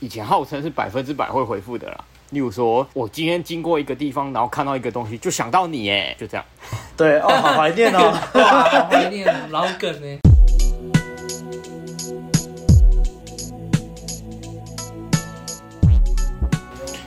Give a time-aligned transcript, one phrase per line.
[0.00, 2.04] 以前号称是百分之百会回复的啦。
[2.30, 6.46] 例如说，我今天经过一个地方，然后看到一个东西，就想到你，哎，就这样。
[6.96, 10.18] 对哦，好怀念哦， 哇，好怀念老梗呢。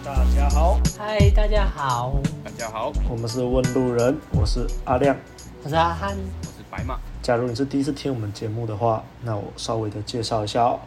[0.03, 5.15] 大家好，嗨，大家好，大家好，我们是问路人，我是阿亮，
[5.63, 6.09] 我是阿汉，
[6.41, 6.99] 我是白马。
[7.21, 10.77] 假如你是第一次听我们节目的话，那我稍微的介绍一下哦。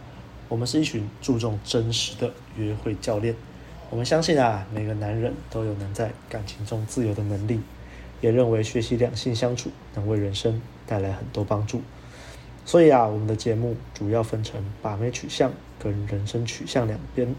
[0.48, 3.34] 我们是一群注重真实的约会教练。
[3.90, 7.61] 我们相信啊，每个男人都有能在感情中自由的能力，
[8.21, 11.82] 也认为学习两性相处能为人生带来很多帮助。
[12.64, 17.35] 所以啊，我们的节目主要分成把妹取向跟人生取向两边。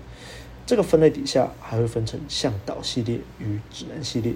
[0.66, 4.34] 这个分类底下还会分成向导系列与指南系列。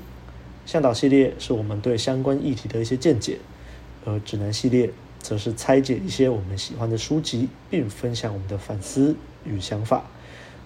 [0.66, 3.40] 向导系列是我们对相关议题的一些见解，
[4.06, 10.04] 而指南系列，则是拆解一些我们喜欢的书籍，并分享我们的反思与想法。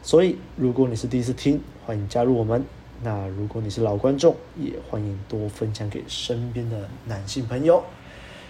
[0.02, 2.66] 所以，如果你是第一次听，欢迎加入我们。
[3.02, 7.84] 那如果你是老观众，也欢迎多分享给身边的男性朋友。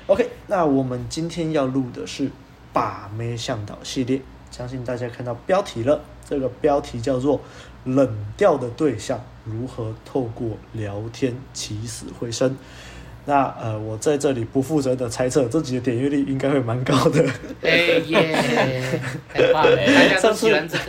[0.08, 2.30] OK，那我们今天要录的是
[2.72, 4.22] 把妹向导系列。
[4.52, 7.42] 相信大家看到标题了，这个标题叫做
[7.86, 12.56] “冷掉的对象如何透过聊天起死回生”。
[13.26, 17.26] 那呃，我在这里不负责的猜测，这集的点阅率应该会蛮高的。
[17.62, 17.72] 哎
[18.06, 19.00] 耶，
[19.34, 19.78] 太棒了！
[19.78, 20.84] 大家都喜欢这个。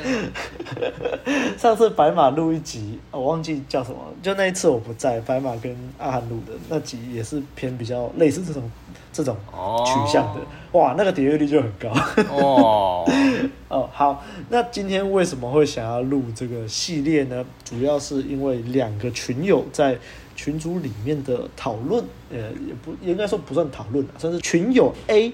[1.56, 8.68] 上次 白马录一集，我忘记叫什么，就那一次我不在，白马跟阿涵录的那集也是偏比较类似这种
[9.12, 9.36] 这种
[9.86, 10.40] 取向的。
[10.72, 10.82] Oh.
[10.82, 11.88] 哇，那个点阅率就很高。
[12.30, 13.08] 哦
[13.68, 17.44] 哦，好，那今天为什么会想要录这个系列呢？
[17.64, 19.96] 主要是因为两个群友在。
[20.36, 25.32] 群组里面的讨论，呃，也不应该说不算讨论，算是群友 A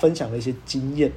[0.00, 1.12] 分享了一些经验，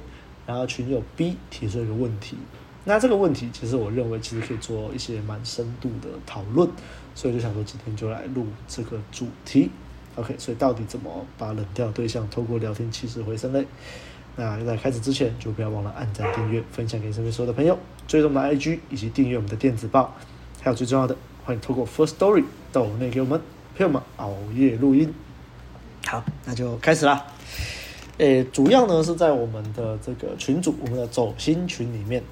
[0.46, 2.36] 然后群友 B 提出一个问题。
[2.84, 6.68] 那这个问题，其实我认为其实可以做一些蛮深度的讨论，
[7.14, 9.70] 所以就想说今天就来录这个主题。
[10.16, 13.64] OK，所以到底怎么把冷掉对象透过聊天气势回升呢？
[14.36, 20.14] 那在开始之前，就不要忘了按赞、订阅、分享给身边所有的朋友，追踪我们的 IG 以及订阅我们的电子报，
[20.60, 21.16] 还有最重要的。
[21.44, 23.40] 欢迎透过 Firstory 抖内给我们
[23.74, 25.12] 陪我们熬夜录音。
[26.06, 27.24] 好，那就开始啦。
[28.18, 32.22] 诶，主要呢是在我们的这个群组，我们的走心群里面。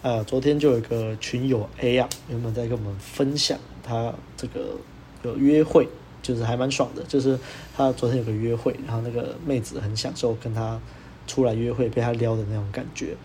[0.00, 4.76] 呃，昨天就有一个群友 A 啊，原本在跟我们分享他这个
[5.22, 5.88] 有约会，
[6.22, 7.02] 就是还蛮爽的。
[7.02, 7.38] 就是
[7.76, 10.80] 他昨天有个约会，然后那个妹子很享受跟他
[11.26, 13.16] 出来约会，被他撩的那种感觉。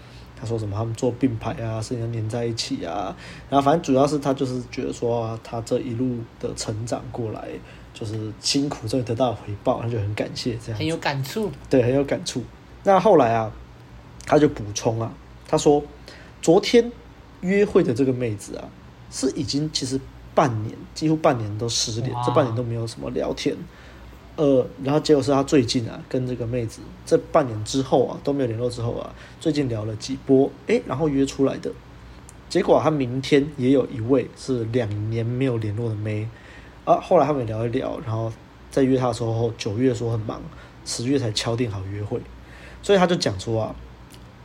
[0.44, 0.76] 他说什么？
[0.76, 3.16] 他们做并排啊，甚至要黏在一起啊。
[3.50, 7.48] 然后反正主要是他就是觉得说、啊，他这一路的成长过来，
[7.94, 10.78] 就是辛苦终于得到了回报，他就很感谢这样。
[10.78, 11.50] 很有感触。
[11.70, 12.44] 对，很有感触。
[12.84, 13.50] 那后来啊，
[14.26, 15.14] 他就补充啊，
[15.48, 15.82] 他说
[16.42, 16.92] 昨天
[17.40, 18.68] 约会的这个妹子啊，
[19.10, 19.98] 是已经其实
[20.36, 23.56] 半年，几乎半年都失联，这半年都没有什么聊天。
[24.36, 31.72] 呃，然后结果是他最近啊，跟这个妹子这半年之后啊都没有联络之后啊，最近聊了几波，诶，然后约出来的，
[32.50, 36.28] 结果他明天也有一位是两年没有联络的妹，
[36.84, 38.34] 啊，后来他们聊一聊，然后
[38.72, 40.42] 在约他的时候，九月说很忙，
[40.84, 42.20] 十月才敲定好约会，
[42.82, 43.76] 所以他就讲说啊，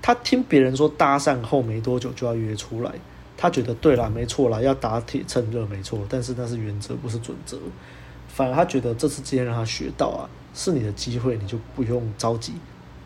[0.03, 2.93] 他听别人说搭讪后没多久就要约出来，
[3.39, 7.57] 他觉得对啦，没错啦，要打铁趁热没错，但是那是原则不是准则。
[8.39, 12.53] 反而他觉得这次今天让他学到啊，是你的机会，你就不用着急，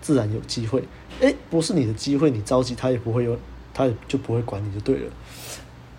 [0.03, 0.84] 自然有机会。
[1.20, 3.34] 诶，不是你的机会，你着急他也不会有，
[3.72, 5.10] 他也就不会管你就对了。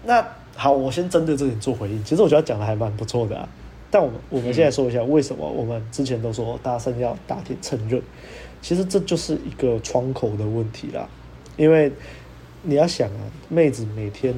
[0.04, 0.24] 那
[0.56, 2.04] 好，我先针对这点做回应。
[2.04, 3.50] 其实我觉得讲的还蛮不错的啊。
[3.90, 8.00] 但我们我们现在说一下，为什么我们之前都说大声要打铁趁热？
[8.62, 11.10] 其实这就是一个窗口的问题啦。
[11.58, 11.92] 因为
[12.62, 14.36] 你要想啊，妹子每天。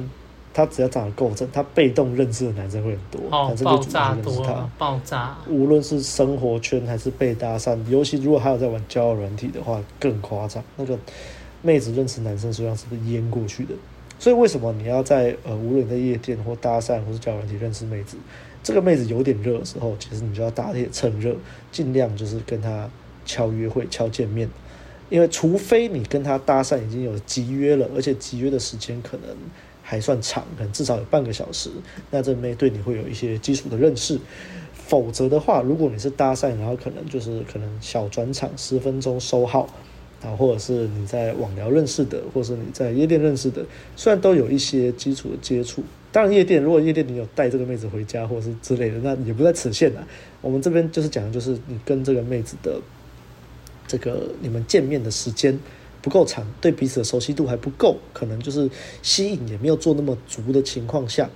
[0.56, 4.70] 他只要长得够正，他被动认识的男生会很多，哦、男生就主动认识他。
[4.78, 5.36] 爆炸！
[5.46, 10.64] 无论是生活圈还是被搭讪，尤其如果还有在玩交友软体的话，更夸张。
[10.78, 10.98] 那个
[11.60, 13.74] 妹子认识男生，实际上是被淹过去的。
[14.18, 18.16] 所以为什么你要在呃，无论你在夜店或搭讪或是交友软体认识妹子，
[18.62, 21.36] 这个妹子有点热的时候，其实你就要打铁趁热，
[21.70, 22.88] 尽量就是跟她
[23.26, 24.48] 敲约会、敲见面。
[25.10, 29.36] 因为除非你跟她搭讪已经有集约了，而且集约的时间可能。
[29.88, 31.70] 还算长，可能至少有半个小时，
[32.10, 34.18] 那这妹对你会有一些基础的认识。
[34.74, 39.68] 否则的话，如果你是搭讪，然后可能就是可能小转场十分钟收号，
[40.22, 45.84] 啊，或者是你在网聊认识的，或者是你在夜店认识的，虽然都有一些基础的接触。
[46.10, 50.06] 当然，夜店如果夜店你有带这个妹子回家或者是之类的，那也不在此限啊。
[50.40, 52.80] 我们这边就是讲的就是你跟这个妹子的
[53.86, 55.56] 这个你们见面的时间。
[56.06, 58.70] 不够长，对彼此的熟悉度还不够，可能就是
[59.02, 61.28] 吸引也没有做那么足的情况下，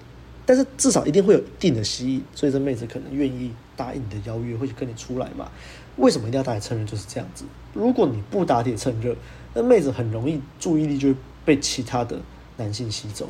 [0.47, 5.51] 但是至少一定会有一定的吸引，所以这妹子可能愿意答应你的邀约，会跟你出来嘛？
[5.97, 6.87] 为什么一定要打铁趁热？
[6.87, 7.45] 就是这样子。
[7.75, 9.17] 如果你不打铁趁热，
[9.53, 12.21] 那妹子很容易注意力就会被其他的
[12.57, 13.29] 男性吸走，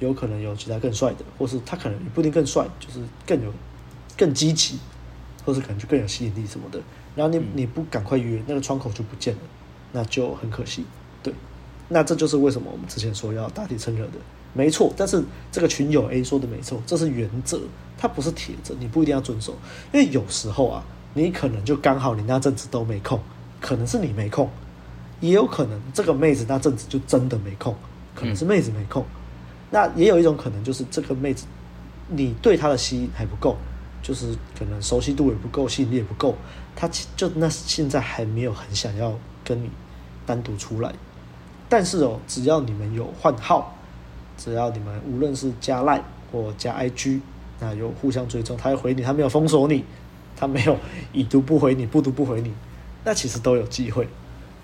[0.00, 3.50] 有可能有其他更帅的，或是他可能也不一定更帅，就是更有
[4.18, 4.78] 更积极，
[5.46, 6.78] 或是可能就更有吸引力什么的。
[7.16, 9.40] 然后你你不赶快约，那个窗口就不见了。
[9.96, 10.84] 那就很可惜，
[11.22, 11.32] 对，
[11.88, 14.14] 那这就是为什么我们之前说要打铁趁热的，
[14.52, 14.92] 没错。
[14.96, 17.60] 但是这个群友 A 说的没错，这是原则，
[17.96, 19.56] 它不是铁则，你不一定要遵守。
[19.92, 23.20] 因为有时候啊，你可能就刚好你那阵子都没空，
[23.60, 24.50] 可能是你没空，
[25.20, 27.72] 也有可能这个妹子那阵子就真的没空，
[28.16, 29.00] 可能是妹子没空。
[29.04, 29.14] 嗯、
[29.70, 31.46] 那也有一种可能就是这个妹子，
[32.08, 33.56] 你对她的吸引还不够，
[34.02, 36.34] 就是可能熟悉度也不够，吸引力也不够，
[36.74, 39.70] 她就那现在还没有很想要跟你。
[40.26, 40.92] 单独出来，
[41.68, 43.76] 但是哦，只要你们有换号，
[44.36, 47.20] 只要你们无论是加 Line 或加 IG，
[47.60, 49.84] 那有互相追踪，他要回你，他没有封锁你，
[50.36, 50.76] 他没有
[51.12, 52.52] 已读不回你，不读不回你，
[53.04, 54.08] 那其实都有机会。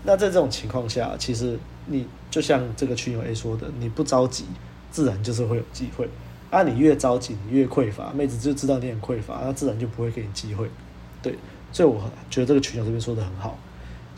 [0.02, 4.44] 那在这种情况下，其实你就像这个群友 A 说的，你不着急，
[4.90, 6.08] 自然就是会有机会。
[6.50, 10.68] 啊，你越着急，你越匮乏，妹子就知道你很匮乏，那自然就不会给你机会。
[11.22, 11.38] 对，
[11.70, 13.56] 所以我觉得这个群友这边说的很好。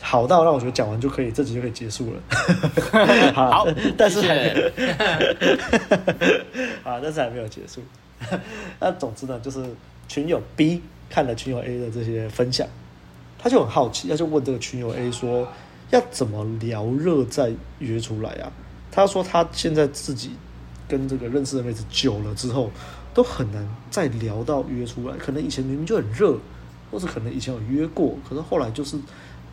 [0.05, 2.19] 好到让我觉得讲完就可以，这集就可以结束了。
[3.33, 3.67] 好，好，
[3.97, 4.19] 但是
[6.83, 7.81] 啊， 但是还没有结束。
[8.81, 9.63] 那总之呢，就是
[10.09, 12.67] 群友 B 看了群友 A 的这些分享，
[13.39, 15.47] 他就很好奇，他就问这个群友 A 说，
[15.89, 18.51] 要怎么聊热再约出来啊？
[18.91, 20.31] 他说他现在自己
[20.85, 22.69] 跟这个认识的妹子久了之后，
[23.13, 25.15] 都很难再聊到约出来。
[25.15, 26.37] 可能以前明明就很热，
[26.91, 28.97] 或是可能以前有约过，可是后来就是。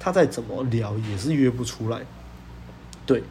[0.01, 2.01] 他再怎么聊也是约不出来，
[3.07, 3.23] 对。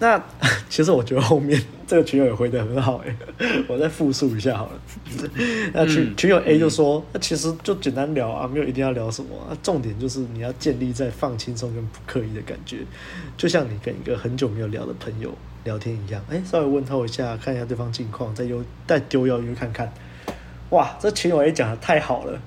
[0.00, 0.20] 那
[0.68, 3.16] 其实我觉得后面这个群友也回得很好哎，
[3.68, 4.72] 我再复述一下好了。
[5.72, 9.36] 那群群友 A 就说：“那其实就简单聊啊，没有一定要聊什么。
[9.48, 12.78] 啊重点就是你要建立在放轻松跟不刻意的感觉，
[13.36, 15.32] 就像你跟一个很久没有聊的朋友
[15.62, 19.90] 聊天一样，哎，稍微问候一下，看一下对方近况，再丢再丢邀约看看。
[20.70, 22.38] 哇，这群友 A 讲的太好了。”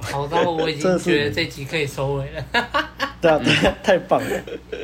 [0.00, 2.44] 好到我已经 觉得这集可以收尾了。
[3.24, 4.40] 对啊，对啊太棒了。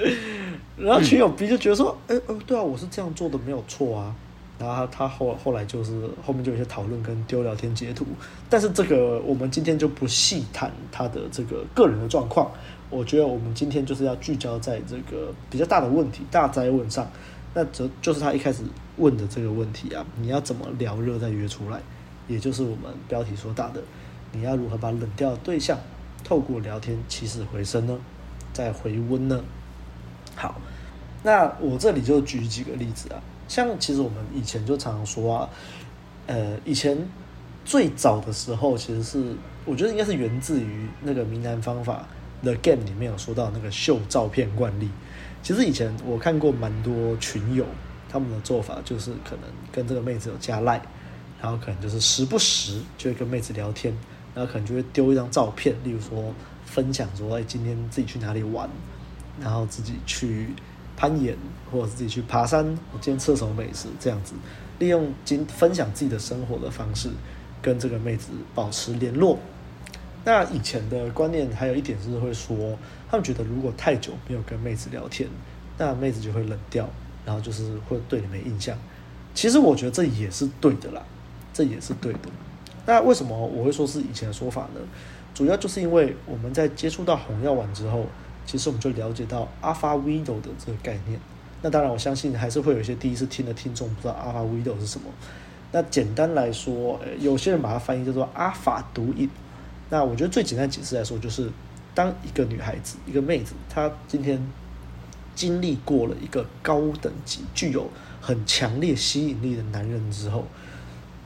[0.78, 4.14] 然后群友 B 就觉得说，哎、哦，对啊，我是这样做的，没有错啊。
[4.58, 8.06] 然后他后后来就是后面就有些讨论跟丢聊天截图，
[8.48, 12.50] 但是这个我们今天就不细谈他的这个个人的状况。
[12.88, 17.06] 我觉得我们今天就是要聚焦在这个比较大的问题、大灾问上。
[17.52, 18.62] 那则就是他一开始
[18.96, 21.78] 问的这个问题啊，你要怎么聊热再约出来？
[22.26, 23.82] 也就是我们标题所打的。
[24.32, 25.78] 你要如何把冷掉的对象
[26.24, 27.98] 透过聊天起死回生呢？
[28.60, 29.42] 再回温呢？
[30.36, 30.60] 好，
[31.22, 33.18] 那我这里就举几个例子啊。
[33.48, 35.48] 像其实我们以前就常常说啊，
[36.26, 37.08] 呃，以前
[37.64, 39.34] 最早的时候，其实是
[39.64, 42.06] 我觉得应该是源自于那个闽南方法
[42.42, 44.90] 的 Game 里面有说到那个秀照片惯例。
[45.42, 47.64] 其实以前我看过蛮多群友
[48.10, 50.82] 他们的做法，就是可能跟这个妹子有加赖，
[51.40, 53.96] 然后可能就是时不时就会跟妹子聊天。
[54.32, 56.32] 然后可能就会丢一张照片，例如说
[56.70, 58.70] 分享说，哎，今天自己去哪里玩，
[59.40, 60.54] 然后自己去
[60.96, 61.36] 攀岩，
[61.72, 64.34] 或者自己去爬山，我今天吃什么美食，这样子，
[64.78, 67.10] 利用今分享自己的生活的方式，
[67.60, 69.36] 跟这个妹子保持联络。
[70.24, 72.78] 那以前的观念还有一点是会说，
[73.10, 75.28] 他们觉得如果太久没有跟妹子聊天，
[75.76, 76.88] 那妹子就会冷掉，
[77.24, 78.78] 然后就是会对你没印象。
[79.34, 81.02] 其实我觉得这也是对的啦，
[81.52, 82.28] 这也是对的。
[82.86, 84.80] 那为什么我会说是以前的说法呢？
[85.34, 88.04] 主要就是因为我们在接触到红药丸之后，
[88.44, 91.18] 其实我们就了解到 Alpha Widow 的这个概念。
[91.62, 95.06] 那当然，我相信还是会有一些第一次听的听众不知道 Alpha Widow 是什么。
[95.72, 99.30] 那简单来说，有些人把它翻译叫做阿法毒瘾。
[99.88, 101.48] 那我觉得最简单解释来说，就是
[101.94, 104.44] 当一个女孩子、一个妹子，她今天
[105.34, 107.88] 经历过了一个高等级、具有
[108.20, 110.44] 很强烈吸引力的男人之后。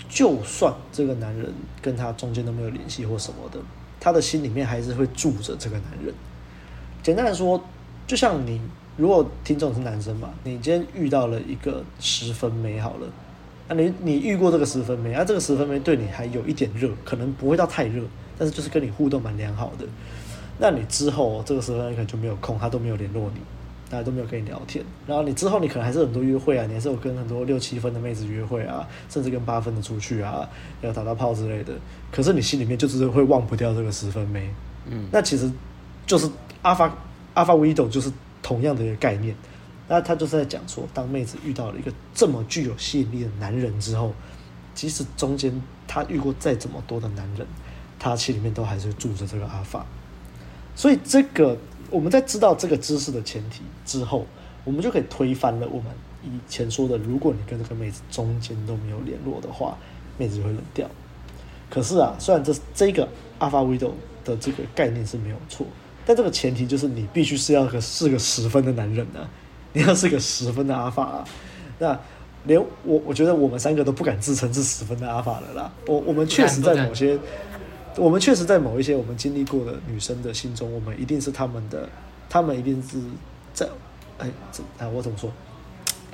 [0.07, 3.59] 就算这个男人跟她中间都没有联系或什么的，
[4.05, 6.13] 他的心里面还是会住着这个男人。
[7.03, 7.59] 简单来说，
[8.07, 8.61] 就像你
[8.99, 13.09] 如果听众是男生嘛，你今天遇到了一个十分美好了，
[13.67, 18.03] 那你你遇过这个十分美，啊这个十分美对你还有一点热，可能不会到太热，
[18.39, 19.87] 但是就是跟你互动蛮良好的，
[20.59, 23.41] 那你之后这个十分美可能就没有空，他都没有联络你。
[23.91, 30.49] 大家都没有跟你聊天，然后你之后你可能还是很多约会啊，你还是有跟很多六七分的妹子约会啊，甚至跟八分的出去啊，
[30.81, 31.73] 要打打炮之类的。
[32.11, 34.49] 可是你心里面就是会忘不掉这个十分妹，
[34.87, 35.51] 嗯，那其实
[36.07, 36.29] 就是
[36.63, 36.93] 阿法
[37.35, 38.11] 阿法维斗就是
[38.43, 39.35] 同样的一个概念。
[39.87, 44.15] 那他就是在讲说，当妹子遇到了一个这么具有吸引力的男人之后，
[44.75, 47.47] 即使中间他遇过再怎么多的男人，
[47.99, 49.85] 他心里面都还是住着这个阿法。
[50.75, 51.57] 所以这个
[51.91, 54.27] 我们在知道这个知识的前提之后，
[54.65, 55.87] 我们就可以推翻了我们
[56.23, 59.77] 以前说的，如果你跟这个妹子中间都没有联络的话，
[60.19, 60.89] 妹子就会冷掉。
[61.71, 63.93] 可是啊，虽然这这个 Alpha Widow
[64.25, 65.67] 的这个概念是没有错，
[66.07, 69.29] 但这个前提就是你必须是要个是个十分的男人啊。
[69.77, 71.25] 你要是个十分的阿法啊，
[71.81, 71.99] 那
[72.45, 75.73] 连我我觉得我们三个都不敢自称是十分的阿法了啦。
[75.89, 77.19] 我我们确实在某些，
[77.97, 81.89] 我们确实在某一些我们经历过的女生的心中，我们一定是他们的，
[82.29, 82.99] 他们一定是
[83.53, 83.67] 在，
[84.19, 85.31] 哎，怎哎我怎么说，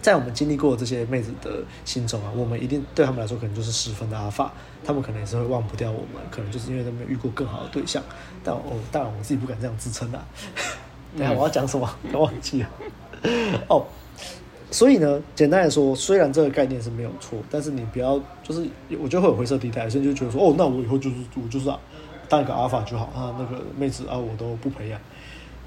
[0.02, 4.52] 在我们经历过这些妹子的心中啊，我们一定对他们来说可能就是十分的阿法，
[4.84, 8.02] 他们可能也是会忘不掉我们，可能就是因为他们遇过更好的对象。
[8.44, 10.24] 但哦，当然我自己不敢这样自称啊。
[11.16, 11.90] 等下我要讲什么？
[12.12, 12.68] 我忘记了。
[13.68, 13.86] 哦，
[14.72, 18.64] 所以呢，简单来说，虽然这个概念是没有错，但是你不要就是，
[19.00, 21.76] 我觉得会有灰色地带，所以就觉得说，哦，那我以后就是我就是啊，
[22.28, 25.00] 当一个阿尔法就好啊，那个妹子啊，我都不培养，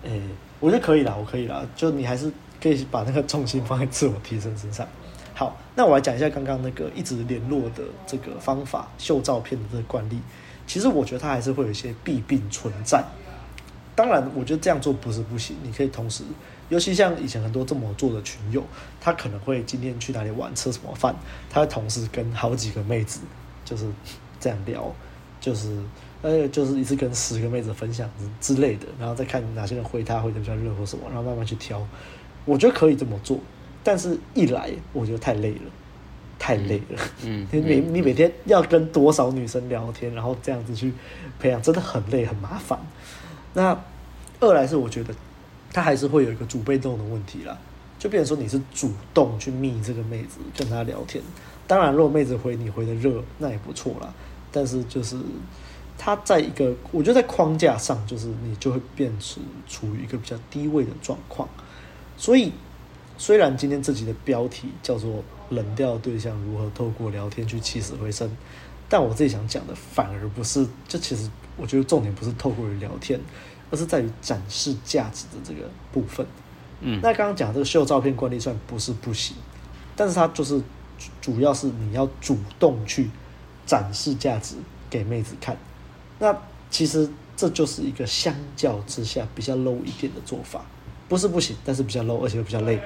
[0.03, 0.21] 诶，
[0.61, 2.31] 我觉得可以啦，我可以啦，就你还是
[2.61, 4.87] 可以把那个重心放在自我提升身上。
[5.33, 10.17] 好，那我来讲一下刚刚那个一直联络的这个方法，秀照片的这个惯例，
[10.65, 13.03] 其实我觉得它还是会有一些弊病存在。
[13.95, 16.23] 当然，我觉得这样做不是不行，你可以同时。
[16.73, 18.63] 尤其像以前很多这么做的群友，
[18.99, 21.13] 他可能会今天去哪里玩，吃什么饭，
[21.47, 23.19] 他会同时跟好几个妹子
[23.63, 23.85] 就是
[24.39, 24.91] 这样聊，
[25.39, 25.77] 就是
[26.23, 28.09] 呃，就是一次跟十个妹子分享
[28.41, 31.79] 之之类的，然后再看哪些人回他回的比较热或什么，然后慢慢去挑。
[32.43, 33.37] 我觉得可以这么做，
[33.83, 35.71] 但是一来我觉得太累了，
[36.39, 36.99] 太累了。
[37.21, 40.91] 嗯，你每你每天要跟多少女生聊天，然后这样子去
[41.39, 42.79] 培养，真的很累很麻烦。
[43.53, 43.79] 那
[44.39, 45.13] 二来是我觉得。
[45.73, 47.57] 他还是会有一个主被动的问题啦，
[47.99, 51.21] 就变成说你是主动去密这个妹子跟她聊天，
[51.67, 54.13] 当然如果妹子回你回的热，那也不错啦。
[54.51, 55.17] 但是就是
[55.97, 61.49] 他在一个，我觉得在框架上，就是你就会变成处于一个比较低位的状况。
[62.17, 62.51] 所以
[63.17, 68.29] 虽然今天这集的标题叫做“冷掉对象如何透过聊天去起死回生”，
[68.87, 71.27] 但我自己想讲的反而不是，这其实
[71.57, 73.19] 我觉得重点不是透过聊天。
[73.73, 76.23] 而是在于展示价值的这个部分，
[76.81, 79.35] 嗯，那刚刚讲这个秀照片惯例算不是不行，
[79.95, 80.61] 但是它就是
[81.19, 83.09] 主要是你要主动去
[83.65, 84.57] 展示价值
[84.91, 85.57] 给妹子看，
[86.19, 86.37] 那
[86.69, 90.63] 其实这就是一个相较之下比较 low 一点的做法，
[91.09, 92.79] 不是不行，但是比较 low，而且又比较累。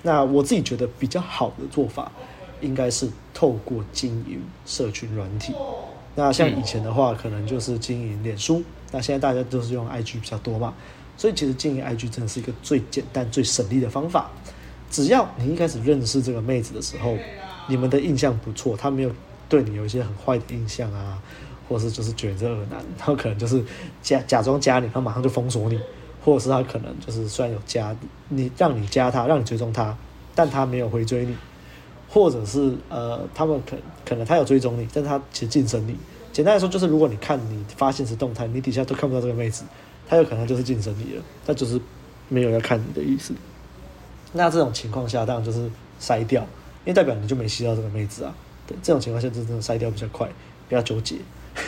[0.00, 2.10] 那我自己觉得比较好的做法，
[2.62, 5.54] 应该是透过经营社群软体。
[6.14, 8.64] 那像以前的话，可能就是经营脸书。
[8.90, 10.74] 那现在大家都是用 IG 比较多嘛，
[11.16, 14.30] 所以其实经营 IG 真的是一个最简单、最省力的方法。
[14.90, 17.16] 只要你一开始认识这个妹子的时候，
[17.68, 19.12] 你们的印象不错，她没有
[19.48, 21.22] 对你有一些很坏的印象啊，
[21.68, 23.62] 或是就是觉得这恶男，然后可能就是
[24.02, 25.80] 假假装加你，他马上就封锁你，
[26.24, 27.94] 或者是他可能就是虽然有加
[28.28, 29.96] 你，让你加他，让你追踪他，
[30.34, 31.36] 但他没有回追你，
[32.08, 35.96] 或者是呃，他们可可能他有追踪你，但他其实晋升你。
[36.40, 39.62] 简单来说，就是如果你看你发现实动态，你底下都看不到这个妹子，
[40.08, 41.78] 她有可能就是晋升你了，她就是
[42.30, 43.34] 没有要看你的意思。
[44.32, 45.70] 那这种情况下，当然就是
[46.00, 48.34] 筛掉，因为代表你就没吸到这个妹子啊。
[48.66, 50.26] 对，这种情况下就真的筛掉比较快，
[50.66, 51.16] 不要纠结。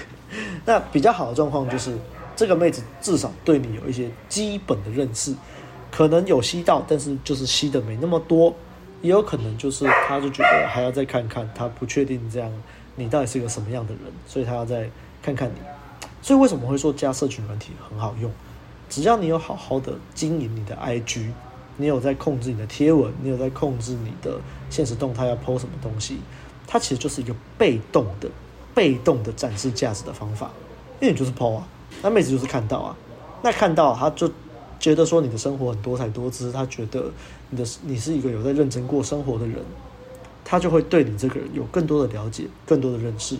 [0.64, 1.94] 那比较好的状况就是，
[2.34, 5.34] 这个妹子至少对你有一些基本的认识，
[5.90, 8.56] 可能有吸到，但是就是吸的没那么多，
[9.02, 12.50] 也有可能就是她就觉得还要再看看，她不确定这样。
[12.96, 14.12] 你到底是一个什么样的人？
[14.26, 14.88] 所以他要再
[15.22, 15.54] 看看你。
[16.20, 18.30] 所以为什么会说加社群软体很好用？
[18.88, 21.28] 只要你有好好的经营你的 IG，
[21.78, 26.18] 你有在控制你的贴文，你有在控制你的现实动态要 po 什么东西，
[26.66, 28.28] 它其实就是一个被动的、
[28.74, 30.50] 被动的展示价值的方法。
[31.00, 31.66] 因为你就是 po 啊，
[32.02, 32.96] 那妹子就是看到啊，
[33.42, 34.30] 那看到他就
[34.78, 37.10] 觉得说你的生活很多彩多姿，他觉得
[37.50, 39.56] 你的你是一个有在认真过生活的人。
[40.44, 43.36] 他就会对你这个人有更多的了解，更多的认识。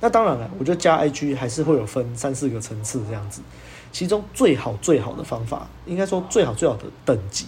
[0.00, 3.42] 那当然了，我觉得加 IG 还是会有分三四个层次这样子。
[3.92, 7.46] 其中最好最好的方法，应该说最好最好的等级，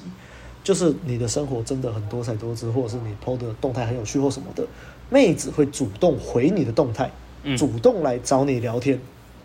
[0.64, 4.66] 就是你的生活真的很多彩多姿，或者是你 PO 的动态很有趣或什么的，
[5.09, 7.11] 妹子会主动回你的动态，
[7.57, 9.00] 主动来找你聊天。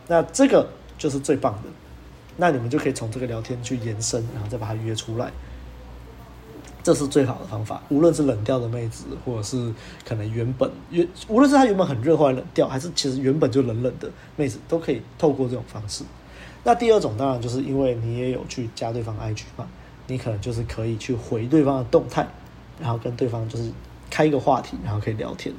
[0.07, 1.69] 那这个就是最棒的。
[2.35, 5.31] 那你们就可以从这个聊天去延伸，然后再把它约出来。
[6.87, 9.73] 这是最好的方法，无论是冷掉的妹子，或者是
[10.05, 16.05] 可能原本原，无论是她原本很热，或者冷掉，还是其实原本就冷冷的妹子，都可以透过这种方式。
[16.63, 19.67] 那第二种当然就是因为你也有去加对方 IG 嘛，
[20.07, 22.25] 你可能就是可以去回对方的动态，
[22.79, 23.69] 然后跟对方就是
[24.09, 25.53] 开一个话题，然后可以聊天，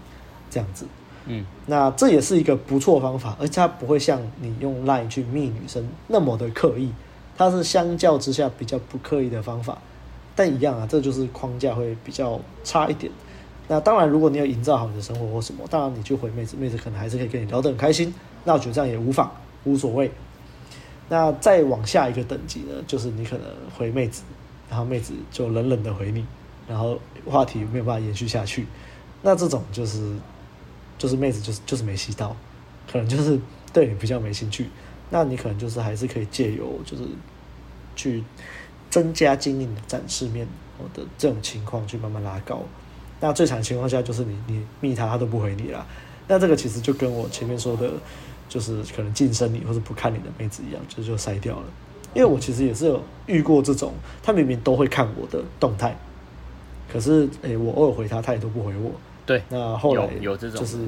[0.48, 0.86] 这样子。
[1.26, 6.90] 嗯，那这也是一个不错方法，而且它不会像你用 Line 去密女生那么的刻意，
[7.36, 9.76] 它是相较之下比较不刻意的方法。
[10.38, 13.10] 但一样啊，这就是框架会比较差一点。
[13.66, 18.14] 那当然，如果你要营造好你的生活或什么，当然你去回妹子，妹子可能还是可以跟你聊得很开心。
[18.44, 19.28] 那我觉得这样也无妨，
[19.64, 20.08] 无所谓。
[21.08, 24.22] 那再往下一个等级呢，就是你可能回妹子，
[24.70, 26.24] 然后妹子就冷冷的回你，
[26.68, 28.66] 然后话题没有办法延续下去。
[29.22, 30.14] 那这种就是。
[30.98, 32.34] 就是妹子就是就是没吸到，
[32.90, 33.38] 可能就是
[33.72, 34.66] 对你比较没兴趣，
[35.10, 37.04] 那你可能就是还是可以借由就是
[37.94, 38.24] 去
[38.90, 40.46] 增加经营的展示面
[40.94, 42.62] 的这种情况去慢慢拉高。
[43.20, 45.84] 那最惨的情况下就是你你密他他都不回你啦。
[46.28, 47.90] 那这个其实就跟我前面说的，
[48.48, 51.64] 就是可能晋升你或者不看你的妹子一样，就就筛掉了。
[52.14, 53.92] 因为我其实也是有遇过这种，
[54.22, 55.96] 他明明都会看我的动态，
[56.90, 58.90] 可是诶、欸，我偶尔回他，他也都不回我。
[59.26, 60.78] 对，那后来有这种，就是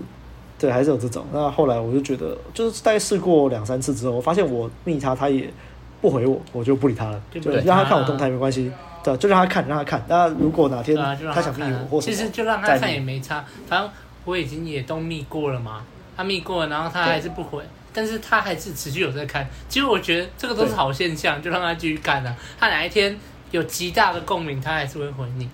[0.59, 1.27] 对，还是有这种。
[1.33, 5.53] 那后来我就觉得，就是大概试过两三次之后，我发现我密他，他也
[6.01, 8.71] 不回我，我就不理他了，就让他看我动态没关系。
[9.03, 10.05] 对，就让他看，让他看。
[10.09, 13.91] 那如果哪天他想密我，或其实就让他看也没差，反正
[14.25, 15.83] 我已经也都密过了嘛。
[16.17, 17.63] 他密过了，然后他还是不回，
[17.95, 19.49] 但是他还是持续有在看。
[19.71, 22.37] 其实我觉得这个都是好现象，就让他继续干啊。
[22.59, 23.19] 他哪一天
[23.51, 25.49] 有极大的共鸣，他还是会回你。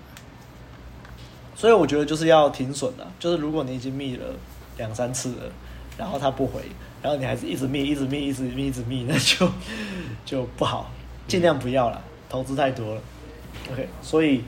[1.55, 4.25] 所以我觉得就是要停损了，就是如果你已经密了
[4.77, 5.43] 两三次了，
[5.97, 6.61] 然后他不回，
[7.01, 9.49] 然后你还是一直密，一直密，一直密，一直密，那就
[10.25, 10.91] 就不好，
[11.27, 13.01] 尽量不要了，投资太多了。
[13.71, 14.43] OK，所以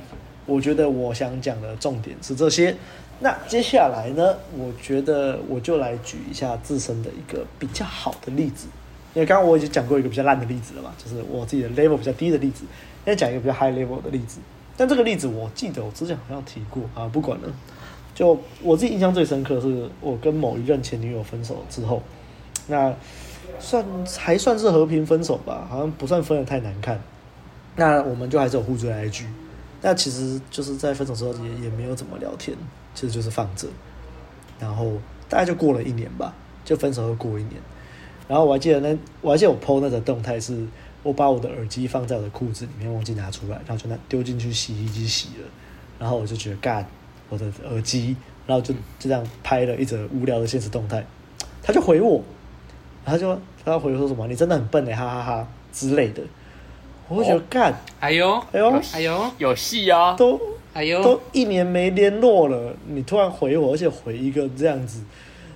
[0.46, 2.76] 我觉得我想讲的重点是这些。
[3.20, 8.68] 那接下来呢，我觉得我就来举一下自身的一个比较好的例子，
[9.14, 12.64] 因为刚刚我已经讲过一个比较烂的例子了嘛，就是我自己的 level 比较低的例子，
[13.04, 14.40] 现在讲一个比较 high level 的例子。
[14.78, 17.48] 但这个例子我记得我之前好像提过啊，不管了。
[18.16, 22.02] 就我自己印象最深刻是我跟某一任前女友分手之后，
[22.70, 22.94] 那
[23.60, 23.86] 算
[24.18, 27.02] 还算是和平分手吧，好像不算分的太难看。
[27.76, 29.26] 那我们就还是有互追 IG，
[29.82, 32.56] 那其实就是在分手之后也也没有怎么聊天，
[32.96, 33.68] 其实就是放着。
[34.60, 34.94] 然后
[35.28, 37.56] 大概就过了一年吧，就分手后过一年。
[38.28, 40.66] 然后我还记得那我还记得我 PO 那个动态是。
[41.02, 45.48] 我把我的耳机放在我的裤子里面，忘记拿出来，然后就那丢进去洗衣机洗了。
[45.98, 46.86] 然后我就觉得，干，
[47.30, 51.06] 我的耳机，然后就就这样拍了一则无聊的现实动态。
[51.64, 52.22] 他就回我，
[53.06, 56.22] 然后就他回我说什么：“你真的很笨哎，哈哈哈，哈之类的。”
[57.08, 60.16] 我就觉得干，哎呦，哎呦，哎呦，有戏啊！
[60.16, 60.40] 都，
[60.74, 65.02] 哎呦，都一年没联络了，你突然回我，而且回一个这样子，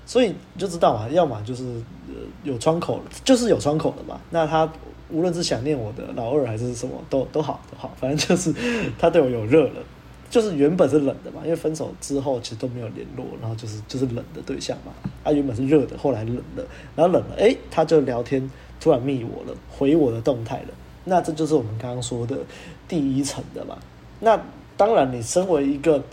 [0.06, 1.64] 所以你就知道嘛，要么就是
[2.08, 4.20] 呃有窗口，就是有窗口的嘛。
[4.30, 4.70] 那他。
[5.10, 8.52] 无论是想念我的老二还是什么，都都好都好，反正就是
[8.98, 9.74] 他对我有热了，
[10.34, 14.91] 就是原本是冷的嘛，因为分手之后其实都没有联络，然后就是就是冷的对象嘛。
[15.24, 16.65] 他原本是热的，后来冷了，
[16.96, 20.69] 然后冷了，哎，他就聊天，突然密我了，回我的动态了。
[21.04, 22.36] 那这就是我们刚刚说的
[22.88, 23.78] 第一层的嘛。
[24.22, 24.41] 那
[24.76, 26.04] 当然，你身为一个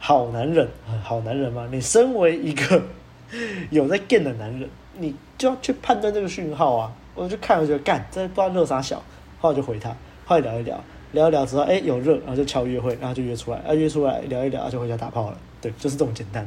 [0.00, 0.68] 好男人，
[1.04, 2.82] 好男人嘛，你身为一个
[3.70, 6.92] 有在 g 的男人，你就要去判断这个讯号啊。
[7.14, 9.00] 我就看，我就干，这不知道热啥小，
[9.38, 16.46] 后来就回他，后来聊一聊，聊一聊之后，哎、欸，有热，然后就敲约会，然后就约出来，啊，约出来聊一聊，就回家打炮了，对，就是这么简单，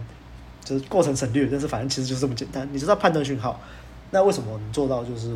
[0.64, 3.60] 就是过程省略，但是反正其实就是这么简单，你知道判断讯号，
[4.12, 5.36] 那为什么能做到就是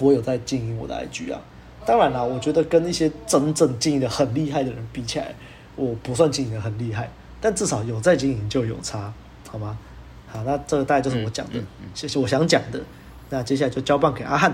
[0.00, 1.40] 我有在经营我的 IG 啊？
[1.86, 5.34] 当然啦，我觉得跟一些真正经营的很厉害的人比起来，
[5.76, 7.08] 我不算经营的很厉害，
[7.40, 9.12] 但至少有在经营就有差，
[9.48, 9.78] 好吗？
[10.26, 11.60] 好，那这个大概就是我讲的，
[11.94, 12.80] 谢谢、嗯嗯嗯、我想讲的。
[13.30, 14.52] 那接下来就交棒给阿汉。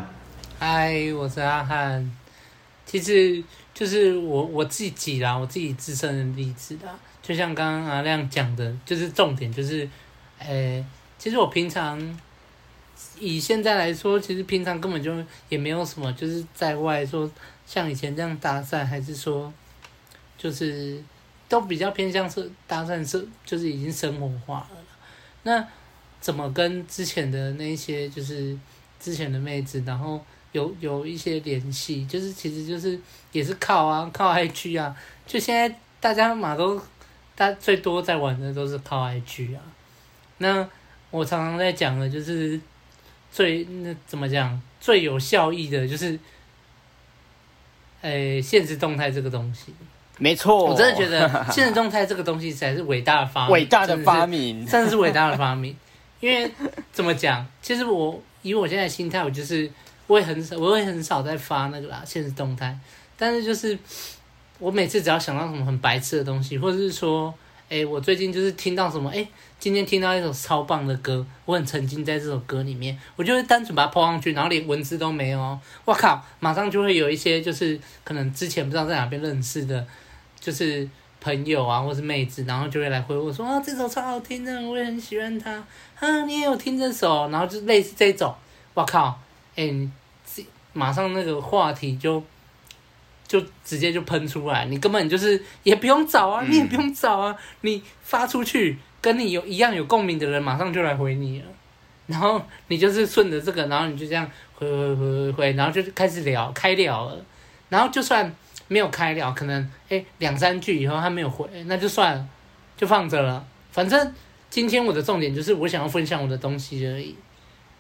[0.59, 2.20] 嗨，我是阿汉。
[2.85, 6.99] 其实就是我我自己啦，我自己自身的例子啦。
[7.23, 9.89] 就像刚刚阿亮讲的，就是重点就是，
[10.39, 10.85] 诶、
[11.19, 12.21] 其实我平常
[13.19, 15.15] 以现在来说，其实平常根本就
[15.49, 17.31] 也没有什么，就是在外说
[17.67, 19.53] 像以前这样搭讪，还是说
[20.37, 21.03] 就是
[21.49, 24.77] 都比较偏向是搭讪是，就是已经生活化了。
[25.45, 25.67] 那
[26.21, 28.59] 怎么跟之前的那些就是。
[29.03, 32.99] 之前的妹子，然后有有一些联系，就是其实就是
[33.33, 34.95] 也是靠啊靠 IG 啊，
[35.27, 36.81] 就现在大家嘛都，
[37.37, 39.63] 大最多在玩的都是靠 IG 啊。
[40.39, 40.69] 那
[41.11, 42.61] 我常常在讲的就是
[43.31, 46.19] 最那怎么讲最有效益的就是，
[48.01, 49.73] 诶，限时动态这个东西。
[50.19, 55.77] 没错，我真的觉得 现实动态这个东西才是伟大的发明，伟大的发明，真的是伟大的发明。
[56.19, 56.51] 因为
[56.93, 58.21] 怎么讲，其实我。
[58.43, 59.71] 以我现在心态，我就是
[60.11, 62.77] 我也很少，我会很少在发那个啦，现实动态。
[63.17, 63.79] 但是就是
[64.59, 67.33] 我每次只要想到什么很白痴的东西，或者是说，
[67.69, 69.25] 哎、我最近就是听到什么，哎、
[69.61, 79.87] 今天听到一首超棒的歌，我很沉浸在这首歌里面，我就会单纯把它 po 上去，然后连文字都没有，哦我靠，马上就会有一些就是可能之前不知道在哪边认识的，
[80.41, 80.89] 就是
[81.21, 85.65] 朋友啊，或是妹子，然后就会来回我说啊，这首超好听的，我也很喜欢它，
[86.01, 88.35] 啊，你也有听这首，然后就类似这种，
[88.75, 89.17] 我靠，
[89.55, 89.73] 哎、
[90.73, 92.23] 马上那个话题就
[93.27, 101.47] 就直接就喷出来，你根本就是也不用找啊，你也不用找啊，你发出去跟你有一样有共鸣的人，马上就来回你了。
[102.07, 107.25] 然后你就是顺着这个，然后你就这样回回回回回，然后就开始聊开聊了。
[107.69, 108.35] 然后就算
[108.67, 112.29] 没有开聊，可能哎两三句以后他没有回，那就算了，
[112.77, 113.47] 就放着了。
[113.71, 114.13] 反正
[114.49, 117.15] 今天我的重点就是我想要分享我的东西而已。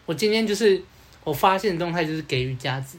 [0.06, 0.80] 我今天就是。
[1.24, 2.96] 我发现动态就是给予价值。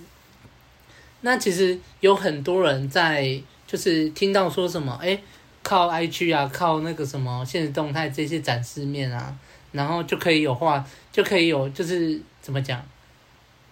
[1.21, 5.19] 那其实有很多人在，就是听到说什么，哎，
[5.61, 9.35] 靠 IG 啊，靠那个什么现实动态这些展示面啊，
[9.71, 12.83] 然后就可以有话，就可以有，就是怎么讲，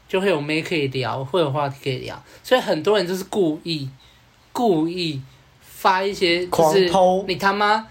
[0.07, 2.23] 就会有妹可以聊，会有话题可以聊。
[2.43, 3.89] 所以很多人就是故意，
[4.51, 5.19] 故意
[5.62, 6.91] 发一些，就是
[7.27, 7.88] 你他妈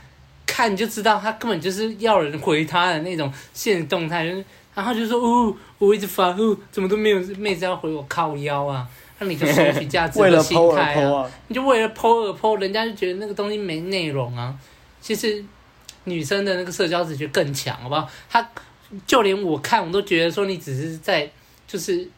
[0.47, 4.45] 看就知道他根本就是要人回他的那种现实动态，就是。
[4.79, 8.89] 然后就说，哦，我一直发，哦，怎么都没有妹子要回我靠腰啊？
[9.19, 14.57] 那你就索取价值的心态啊，啊你就为了 po 而 po，人家就觉得那个东西没内容啊。
[15.01, 15.45] 其实
[16.05, 18.09] 女生的那个社交直觉更强，好不好？
[18.31, 18.49] 她
[19.05, 21.29] 就连我看我都觉得说你只是在
[21.67, 22.09] 就是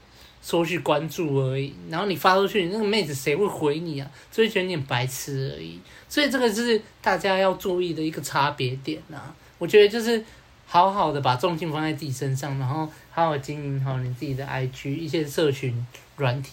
[0.42, 1.73] 索取关注而已。
[1.88, 4.07] 然后你发出去，那个妹子谁会回你啊？
[4.31, 5.81] 所以觉得你很白痴而已。
[6.11, 9.35] 所以这个就是大家要注意的一个差别点啊。
[9.57, 10.23] 我觉得就是。
[10.72, 15.85] 好好的把重心放在自己身上，然后好好经营好你自己的 IG 一些社群
[16.16, 16.52] 软体，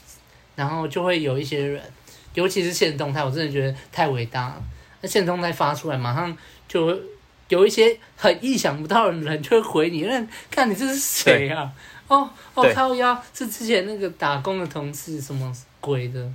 [0.56, 1.80] 然后就会有一些人，
[2.34, 4.64] 尤其是现动态，我真的觉得太伟大了。
[5.02, 6.36] 那现动态发出来，马上
[6.68, 7.00] 就
[7.50, 11.72] 有一些很意想不到的人就会回你，那看你这是谁啊？
[12.08, 16.28] 哦哦，靠腰是之前那个打工的同事什么鬼的，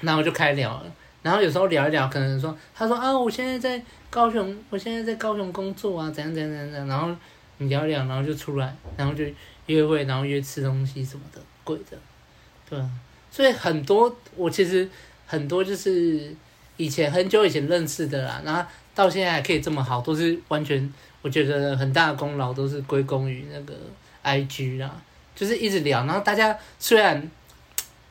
[0.00, 3.80] 然后就开聊了，然后有时候聊一聊，可能说他说啊，我现在在。
[4.10, 7.14] 高雄，我现在在高雄工作啊，怎样怎样怎样，然后
[7.58, 9.22] 你聊聊，然后就出来，然后就
[9.66, 11.98] 约会，然后约吃东西什么的，贵的，
[12.68, 12.90] 对啊，
[13.30, 14.88] 所以很多我其实
[15.26, 16.34] 很多就是
[16.78, 20.90] 以前很久以前认识的啦，然后到现在还可以这么好，都是完全
[21.20, 23.74] 我觉得很大的功劳都是归功于那个
[24.24, 25.00] IG 啦，
[25.36, 27.30] 就是一直聊，然后大家虽然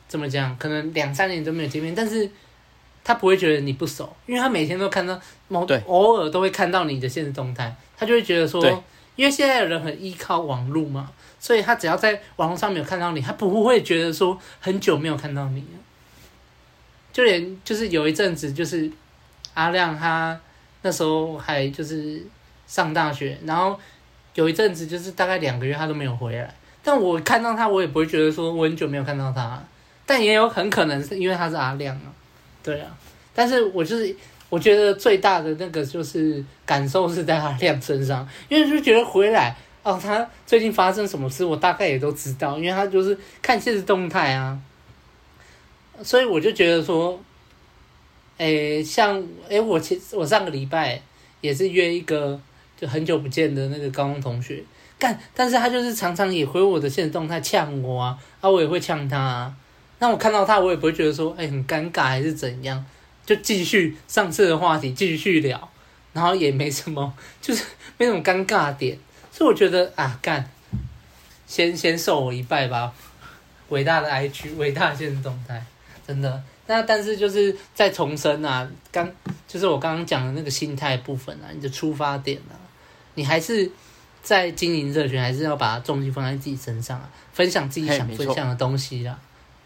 [0.06, 2.30] 怎么讲，可能两三年都没有见面，但是。
[3.08, 5.18] 他不会觉得你不熟，因为他每天都看到，
[5.48, 8.62] 某偶尔都会看到你的现实动态，他就会觉得说，
[9.16, 15.64] 因为现在的人很依靠网络嘛，所以他只要在网络上没有看到你，他不会觉得说很久没有看到你。
[17.10, 18.90] 就连就是有一阵子，就是
[19.54, 20.38] 阿亮他
[20.82, 22.22] 那时候还就是
[22.66, 23.80] 上大学，然后
[24.34, 29.58] 有一阵子就是大概两个月他都没有回来，但我看到他，我也不会觉得说我很久没有看到他，
[30.04, 32.12] 但也有很可能是因为他是阿亮啊。
[32.62, 32.96] 对啊，
[33.34, 34.14] 但是我就是
[34.50, 44.58] 我觉得最大的那个就是感受是在阿亮身上，因为就觉得回来哦，他最近发生什么事，我大概也都知道，因为他就是看限时动态啊，
[46.02, 47.18] 所以我就觉得说，
[48.36, 51.00] 诶，像诶，我其实我上个礼拜
[51.40, 52.38] 也是约一个
[52.78, 54.62] 就很久不见的那个高中同学
[54.98, 59.54] 干，但是他就是常常也回我的限时动态呛我啊，啊，我也会呛他啊。
[60.00, 62.84] 那我看到他，我也不会觉得说，哎、欸，很尴尬还是怎样，
[63.26, 65.68] 就继续上次的话题继续聊，
[66.12, 67.64] 然后也没什么， 就是
[67.96, 68.96] 没什么尴尬点，
[69.32, 70.48] 所以我觉得啊，干，
[71.46, 72.92] 先先受我一拜吧，
[73.70, 75.64] 伟大的 IG，伟大的限时动态，
[76.06, 76.42] 真的。
[76.70, 79.10] 那但是就是再重申啊，刚
[79.46, 82.52] 就是我刚刚讲的那个心态部分啊，你的出发点啊，
[83.14, 83.70] 你还是
[84.22, 89.18] 在经营社群，还是要把重心放在自己身上啊，分享自己想分享的东西啦。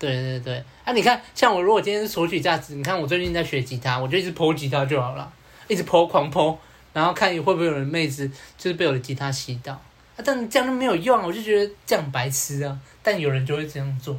[0.03, 5.33] 对对对，啊，你看，像我如果今天是索取价值，你看我最近在学吉他，我就一直剖吉他就好了，
[5.69, 6.57] 一直剖狂剖
[6.93, 14.19] 然后看会不会有人妹子就是被我的吉他吸到，啊，但这样都没有用，我就觉得这样白痴啊，但有人就会这样做，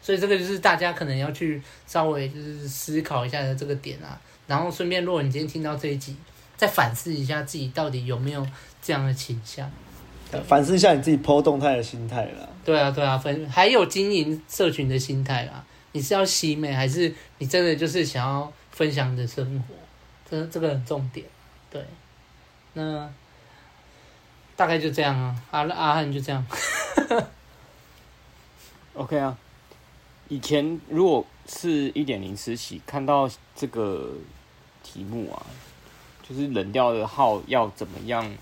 [0.00, 6.16] 所以这个就是大家可能要去稍微就是思考一下的这个点啊，然后顺便如果你今天听到这一集，
[6.56, 8.46] 再反思一下自己到底有没有
[8.80, 9.70] 这样的倾向。
[10.46, 12.48] 反思一下你自己 po 动态的心态啦。
[12.64, 15.64] 对啊，对啊，分还有经营社群的心态啦。
[15.92, 19.74] 你是要洗美，还是你真的就是想要分享你的生活？
[20.28, 21.24] 这这个很重点。
[21.70, 21.82] 对，
[22.74, 23.08] 那
[24.56, 25.42] 大概就这样啊。
[25.52, 26.44] 阿阿汉就这样。
[28.94, 29.38] OK 啊。
[30.28, 34.10] 以前如果是一点零时期看到这个
[34.82, 35.46] 题目啊，
[36.28, 38.36] 就是冷掉的号要怎么样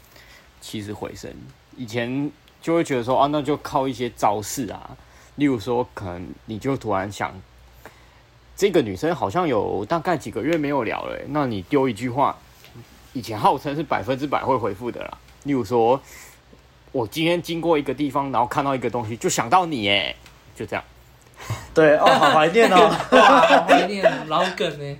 [0.62, 1.31] 起死回生？
[1.77, 4.97] 以前就会觉得说啊，那就靠一些招式啊，
[5.37, 7.33] 例如说，可能你就突然想，
[8.57, 12.37] 这个女生好像有大概几个月没有聊了，那你丢一句话，
[13.13, 15.19] 以前号称是百分之百会回复的啦。
[15.43, 16.01] 例如说，
[16.93, 20.15] 我今天经过一个地方，然后看到一个东西，就想到你，哎，
[20.55, 20.85] 就这样。
[21.75, 24.97] 对哦，好怀念哦， 好怀念老梗呢，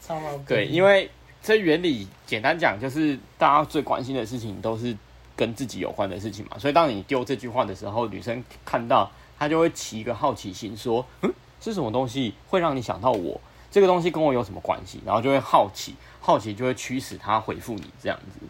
[0.00, 0.44] 超老梗。
[0.46, 1.10] 对，因为
[1.42, 4.96] 这原理简单讲，就是大家最关心的事情都是
[5.36, 6.58] 跟自己有关的事情嘛。
[6.58, 13.40] 所以当你丢这句话的时候，女生看到她就会起一个好奇心，说：“嗯，是什么东西会让你想到我？
[13.70, 18.46] 这个东西跟我有什么关系？”然后就会好奇，好奇就会驱使她回复你这样子。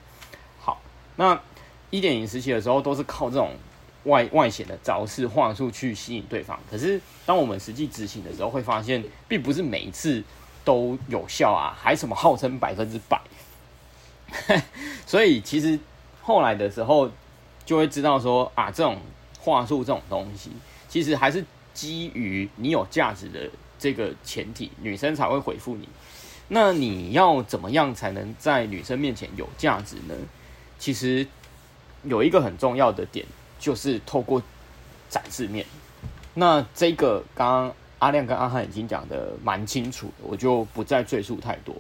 [0.61, 0.81] 好，
[1.17, 1.41] 那
[1.91, 3.51] 一点零时期的时候都是靠这种。
[4.07, 10.21] 外外显的招式话术去吸引对方，可是当我们实际执行的时候，会发现并不是每一次
[10.65, 13.21] 都有效啊，还什么号称百分之百。
[15.07, 15.79] 所以其实
[16.23, 17.11] 后来的时候
[17.67, 18.99] 就会知道说啊，这种
[19.41, 20.51] 话术这种东西，
[20.89, 25.89] 其实还是基于你有价值的这个前提，女生才会回复你。
[26.49, 30.15] 那你要怎么样才能在女生面前有价值呢？
[30.79, 31.27] 其实
[32.05, 33.27] 有一个很重要的点。
[33.63, 34.43] 就是透过
[35.09, 35.65] 展示面，
[36.35, 41.73] 那这个刚刚阿亮跟阿汉已经讲得蛮清楚的，我就不再赘述太多。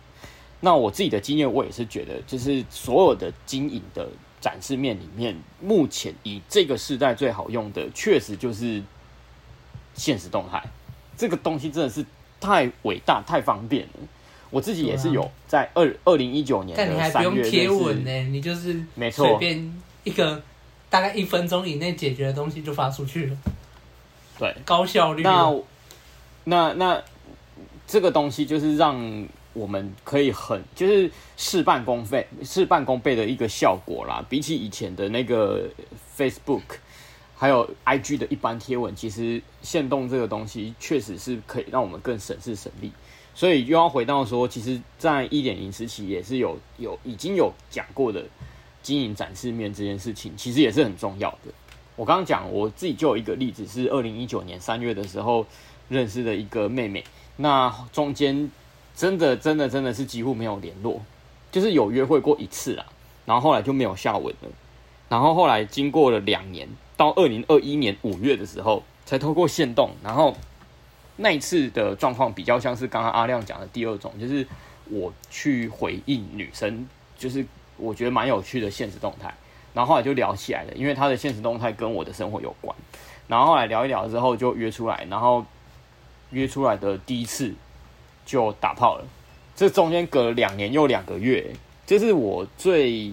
[0.61, 4.09] 那我自己的经验，我也是觉得，就是所有的经营的
[4.43, 8.83] 展示面里面，目前以这个时代最好用的，确实就是
[9.95, 10.63] 现实动态。
[11.17, 12.05] 这个东西真的是
[12.39, 14.01] 太伟大、太方便了。
[14.51, 20.43] 我自己也是有在二二零一九年的三月，但你还不用贴文呢，你就是没错，随便一个。
[20.93, 23.37] 大概一分钟以内解决的东西就发出去了，
[24.39, 25.23] 对，高效率。
[25.23, 25.51] 那
[26.45, 27.03] 那那
[27.87, 34.25] 这个东西就是让我们可以很就是事半功倍、事半功倍的一个效果啦。
[34.29, 35.69] 比起以前的那个
[36.17, 36.63] Facebook
[37.37, 42.91] 还有 IG 的一般贴文，其实限动这个东西确实是可以让我们更省事省力。
[43.35, 48.25] 所以又要回到说，其实，在一点零时期也是有有已经有讲过的。
[48.83, 51.53] 经营展示面这件事情，其实也是很重要的。
[51.95, 55.47] 我刚刚讲，我自己就有一个例子，是二零一九年三月的时候
[55.89, 57.05] 认识的一个妹妹。
[57.37, 58.51] 那中间
[58.95, 61.01] 真的、真的、真的是几乎没有联络，
[61.51, 62.87] 就是有约会过一次啦，
[63.25, 64.49] 然后后来就没有下文了。
[65.09, 69.91] 然后后来经过了两年，到二零二一年五月的时候，才透过线动。
[70.03, 70.37] 然后
[71.17, 74.47] 那一次的状况比较像是刚刚阿亮讲的第二种，就是
[74.91, 77.47] 我去回应女生，就是。
[77.79, 79.35] 我觉得蛮有趣的现实动态，
[79.75, 82.77] 然后后来就聊起来了，因为他的现实动态跟我的生活有关，
[83.27, 85.45] 然后后来聊一聊之后就约出来，然后
[86.31, 87.53] 约出来的第一次
[88.25, 89.05] 就打炮了，
[89.55, 91.55] 这中间隔了两年又两个月，
[91.87, 93.13] 这是我最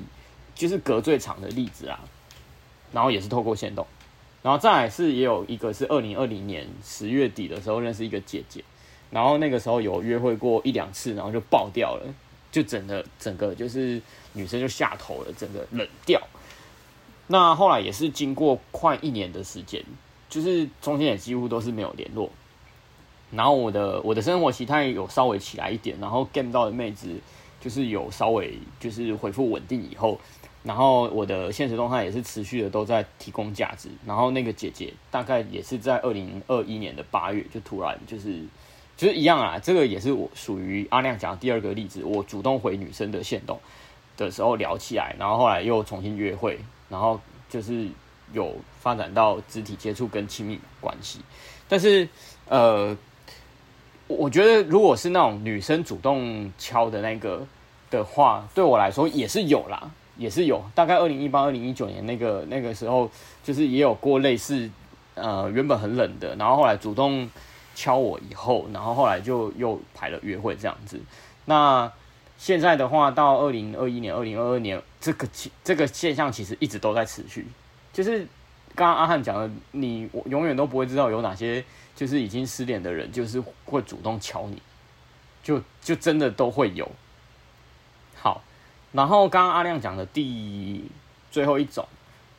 [0.56, 2.00] 就是隔最长的例子啊，
[2.92, 3.86] 然后也是透过线动，
[4.42, 8.64] 然后再来是也有一个是二零二零年十月底的时候认识一个姐姐，
[9.12, 12.06] 然后那个时候有约会过一两次，然后就爆掉了。
[12.52, 14.02] 就整个整个就是
[14.34, 16.20] 女生就下头了，整个冷掉。
[17.28, 19.86] 那后来也是经过快一年的时间，
[20.28, 22.28] 就是中间也几乎都是没有联络。
[23.32, 27.10] 然后我的我的生活习态有稍微起来一点，然后 game 到的妹子
[27.60, 30.20] 就是有稍微就是回复稳定以后，
[30.64, 33.90] 然后我的现实动态也是持续的都在提供价值。
[34.06, 38.44] 然后那个姐姐大概也是在二零二一年的八月就突然就是。
[38.98, 42.04] 其实一样啊，这个也是我属于阿亮讲的第二个例子。
[42.04, 43.58] 我主动回女生的限动
[44.18, 47.88] 的时候聊起来，然后后来又重新约会，然后就是
[48.34, 51.22] 有发展到肢体接触跟亲密关系。
[51.70, 52.10] 但是
[52.50, 52.98] 呃，
[54.10, 57.48] 我觉得如果是那种女生主动敲的那个
[57.90, 60.62] 的话，对我来说也是有啦，也是有。
[60.76, 63.10] 大概二零一八、二零一九年那个那个时候，
[63.44, 64.70] 就是也有过类似
[65.16, 67.30] 呃原本很冷的，然后后来主动。
[67.76, 71.00] 敲我以后，然后后来就又排了约会这样子。
[71.46, 71.90] 那
[72.38, 75.26] 现在的话，到二零二一年、二零二二年，这个
[75.64, 77.48] 这个现象其实一直都在持续。
[77.94, 78.28] 就是
[78.76, 81.64] 刚刚阿汉讲的，你永远都不会知道有哪些
[82.00, 84.62] 就是已经失联的人，就是会主动敲你，
[85.44, 86.90] 就就真的都会有。
[88.16, 88.42] 好，
[88.94, 90.82] 然后刚刚阿亮讲的第
[91.30, 91.86] 最后一种，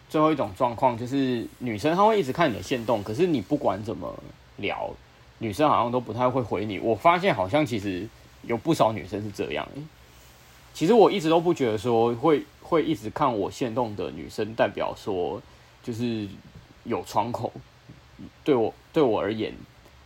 [0.08, 4.18] 最后一种状况就是女生她会一直看你的线动，可是你不管怎么
[4.56, 4.90] 聊。
[5.40, 8.08] 女生好像都不太会回你，我发现好像其实
[8.44, 9.68] 有不少女生是这样。
[10.72, 15.42] 其实我一直都不觉得说会会一直看我线动的女生代表说
[15.82, 16.26] 就是
[16.84, 17.52] 有窗口。
[18.42, 19.52] 对我对我而言，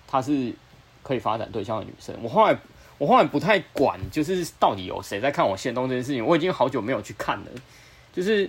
[0.06, 0.52] 她是
[1.02, 2.14] 可以发展对象的女生。
[2.22, 2.58] 我后来
[2.98, 7.46] 我后来不太管，就是到底有谁在看我线动这件事情，我已经好久没有去看了。
[8.12, 8.48] 就是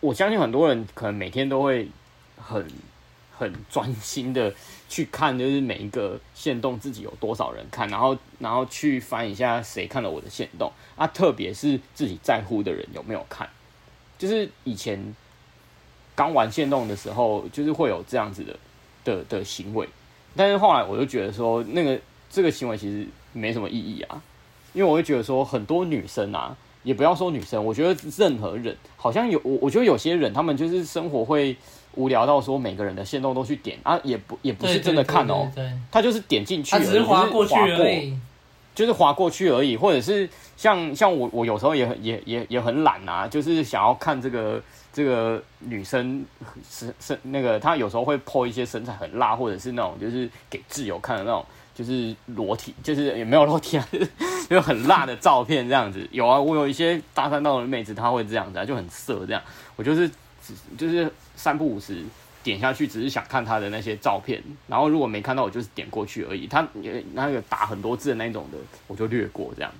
[0.00, 1.88] 我相信很多人可能每天都会
[2.36, 2.66] 很
[3.36, 4.52] 很专心的
[4.88, 13.48] 去看，就是每一个线动自己有多少人看，然后然后去翻一下谁看了我的线动啊，特别是自己在乎的人有没有看。
[14.18, 15.14] 就是以前
[16.14, 18.58] 刚玩线动的时候，就是会有这样子的
[19.08, 19.88] 的的行为，
[20.36, 21.98] 但是后来我就觉得说，那个
[22.30, 24.22] 这个行为其实没什么意义啊，
[24.72, 31.56] 因为我会觉得说，很多女生啊，也不要说女生，我觉得任何人，好像有我，我觉得有些人他们就是生活会
[31.94, 35.50] 无聊到说，每个人的线动都去点啊，也不也不是真的看哦，
[35.90, 38.16] 他就是点进去，他只是划过去而已。
[38.78, 44.62] 就是滑过去而已，或者是像像我我有时候也很也也也很懒啊，就是想要看这个
[44.92, 46.24] 这个女生
[46.70, 53.84] 身身那个她有时候会 po 一些身材很辣，或者是那种就是给挚友看的那种，就是裸体，就是也没有裸体啊，
[54.48, 56.06] 就是很辣的照片这样子。
[56.12, 59.42] 有啊，我有一些搭讪到的妹子，她会这样子啊，就很色这样。
[59.74, 60.08] 我就是
[60.78, 62.04] 就是三不五时。
[62.48, 66.46] 点下去只是想看他的那些照片，然后如果没看到，我就是点过去而已。
[66.46, 66.66] 他
[67.12, 68.56] 那个打很多字的那种的，
[68.86, 69.70] 我就略过这样。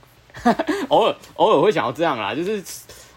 [0.88, 2.62] 偶尔偶尔会想要这样啦，就是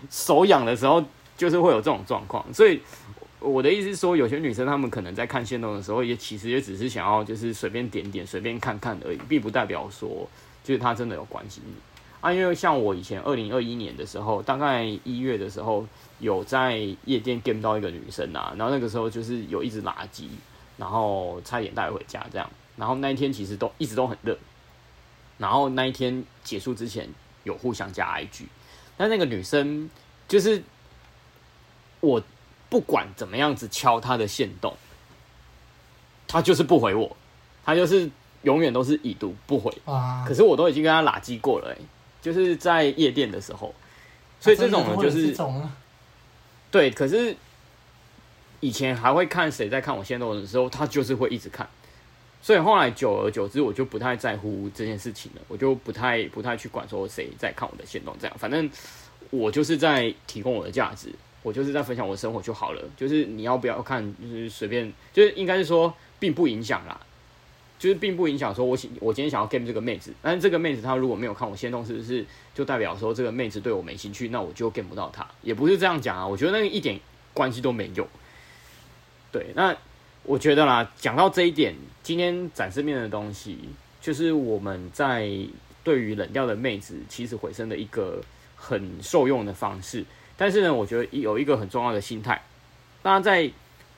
[0.10, 1.04] 手痒的时候，
[1.36, 2.46] 就是会有这种状况。
[2.54, 2.80] 所以
[3.42, 10.26] 我的意思是说，有些女生她们可能在看线动的时候，也其实也只是想要就是随便点点、随便看看而已，并不代表说
[10.64, 11.74] 就是她真的有关心你
[12.22, 12.32] 啊。
[12.32, 15.86] 因为像我以前二零二一年的时候，大概一月的时候。
[16.22, 20.28] 有在夜店 game 到一个女生啊，然后那个时候就是有一直垃圾，
[20.78, 22.50] 然后差点带回家这样。
[22.78, 24.38] 然后那一天其实都一直都很热，
[25.38, 27.10] 然后那一天结束之前
[27.44, 28.46] 有互相加 IG，
[28.96, 29.90] 但那个女生
[30.28, 30.64] 就是
[32.00, 32.24] 我
[32.70, 34.76] 不管怎么样子敲她的线动，
[36.28, 37.18] 她就是不回我，
[37.66, 38.10] 她就是
[38.44, 39.76] 永远都是已读不回。
[39.86, 40.24] 啊！
[40.28, 41.78] 可是我都已经跟她垃圾过了，欸，
[42.22, 43.74] 就是在夜店的时候，
[44.40, 45.36] 所以这种呢就是。
[46.72, 47.36] 对，可是
[48.62, 51.68] 以前还会看谁在看我线动的时候，他就是会一直看，
[52.42, 58.36] 所以后来久而久之，我就不太在乎这件事情了，我就不太不太去管说谁在看我的线动，这样。
[58.40, 58.70] 反正
[59.30, 61.10] 我就是在提供我的价值，
[61.44, 67.02] 我就是在分享我的生活就好了，就是你要不要看，就是随便，就是应该是说并不影响啦，
[67.82, 72.24] 就是并不影响说我我今天想要 game 这个妹子，但是这个妹子她如果没有看我先动，是不是？
[72.54, 76.28] 就代表说这个妹子对我没兴趣，那我就 game 不到她，也不是这样讲啊。
[76.28, 77.00] 我觉得那个一点
[77.34, 78.08] 关系都没有。
[79.32, 79.76] 对，那
[80.22, 83.58] 我觉得啦，讲到这一点，今天展示面的东西，
[84.00, 85.28] 就是我们在
[85.84, 88.22] 对于冷掉的妹子起死回生的一个
[88.56, 90.06] 很受用的方式。
[90.38, 92.39] 但是呢，我觉得有一个很重要的心态，
[93.02, 93.52] 大家在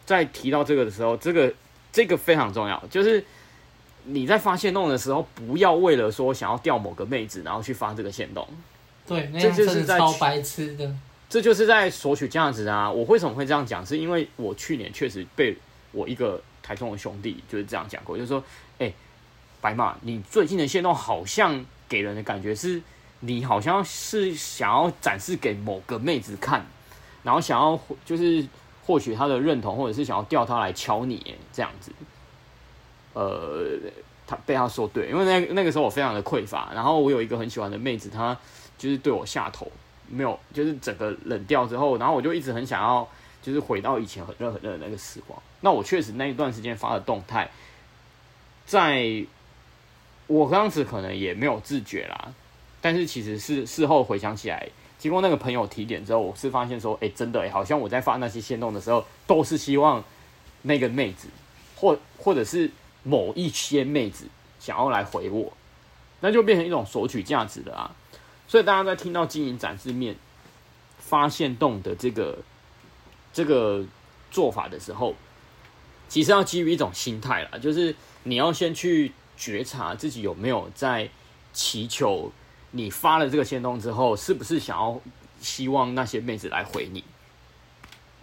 [0.05, 1.53] 在提到这个的时候，这个
[1.91, 3.21] 这个非常重要，就是。
[4.05, 8.47] 你在发现动的时候，不要为了说想要钓某个妹子，然后去发这个限动。
[9.05, 10.93] 对，那样就是在超白痴的。
[11.29, 12.91] 这就是在索取价值啊！
[12.91, 13.83] 我为什么会这样讲？
[13.83, 15.57] 是因为我去年确实被
[15.91, 18.37] 我一个台中的兄弟就是这样讲过，就是说，
[18.77, 18.93] 哎、欸，
[19.59, 22.79] 白马，你最近的线动好像给人的感觉是，
[23.21, 26.63] 你好像是想要展示给某个妹子看，
[27.23, 28.45] 然后想要就是
[28.85, 31.91] 获取她的认同，或者是想要钓她来敲你，这样子。
[33.13, 33.77] 呃，
[34.25, 38.35] 他被他说对，因为那那个时候我非常的匮乏，然后我有一个很喜欢的妹子，她
[38.77, 39.71] 就是对我下头，
[40.07, 43.07] 没有，就是整个冷掉之后，然后我就一直很想要，
[43.41, 45.39] 就是回到以前很热很热的那个时光。
[45.61, 47.49] 那我确实那一段时间发的动态，
[48.65, 49.23] 在
[50.25, 52.33] 我当时可能也没有自觉啦，
[52.81, 60.03] 但是其实是事后回想起来，经过那个朋友提点之后，我是发现说，哎、真的、欸，好像我在发那些限动的时候，都是希望
[60.63, 61.27] 那个妹子，
[61.75, 62.71] 或或者是。
[63.03, 64.25] 某一些妹子
[64.59, 65.53] 想要来回我，
[66.21, 67.95] 那就变成一种索取价值了啊！
[68.47, 70.15] 所以大家在听到经营展示面
[70.97, 72.39] 发现动的这个
[73.33, 73.85] 这个
[74.31, 75.15] 做法的时候，
[76.07, 81.09] 其实要基于一种心态啦，就是你要先去觉察自己有没有在
[81.51, 82.31] 祈求
[82.71, 84.99] 你发了这个限动之后，是不是想要
[85.41, 87.03] 希望那些妹子来回你。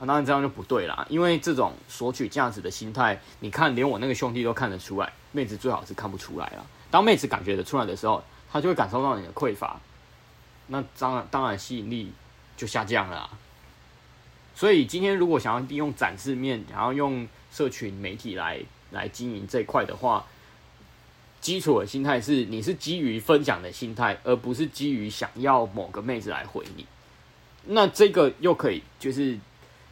[0.03, 6.65] 那当然这样就不对啦，因为这种索取价值的心态，你看连我那个兄弟都看得出来，妹子最好是看不出来啦。
[6.91, 9.79] 当妹子感觉得出来的时候，她就会感受到你的匮乏，
[10.69, 12.13] 那当然当然吸引力
[12.57, 13.29] 就下降了。
[14.55, 18.59] 所以今天如果想要利用展示面，想要用社群媒体来
[18.93, 20.25] 来经营这一块的话，
[21.43, 26.87] 基础的心态是你是基于分享的心态，而不是基于想要某个妹子来回你。
[27.67, 29.39] 那这个又可以就是。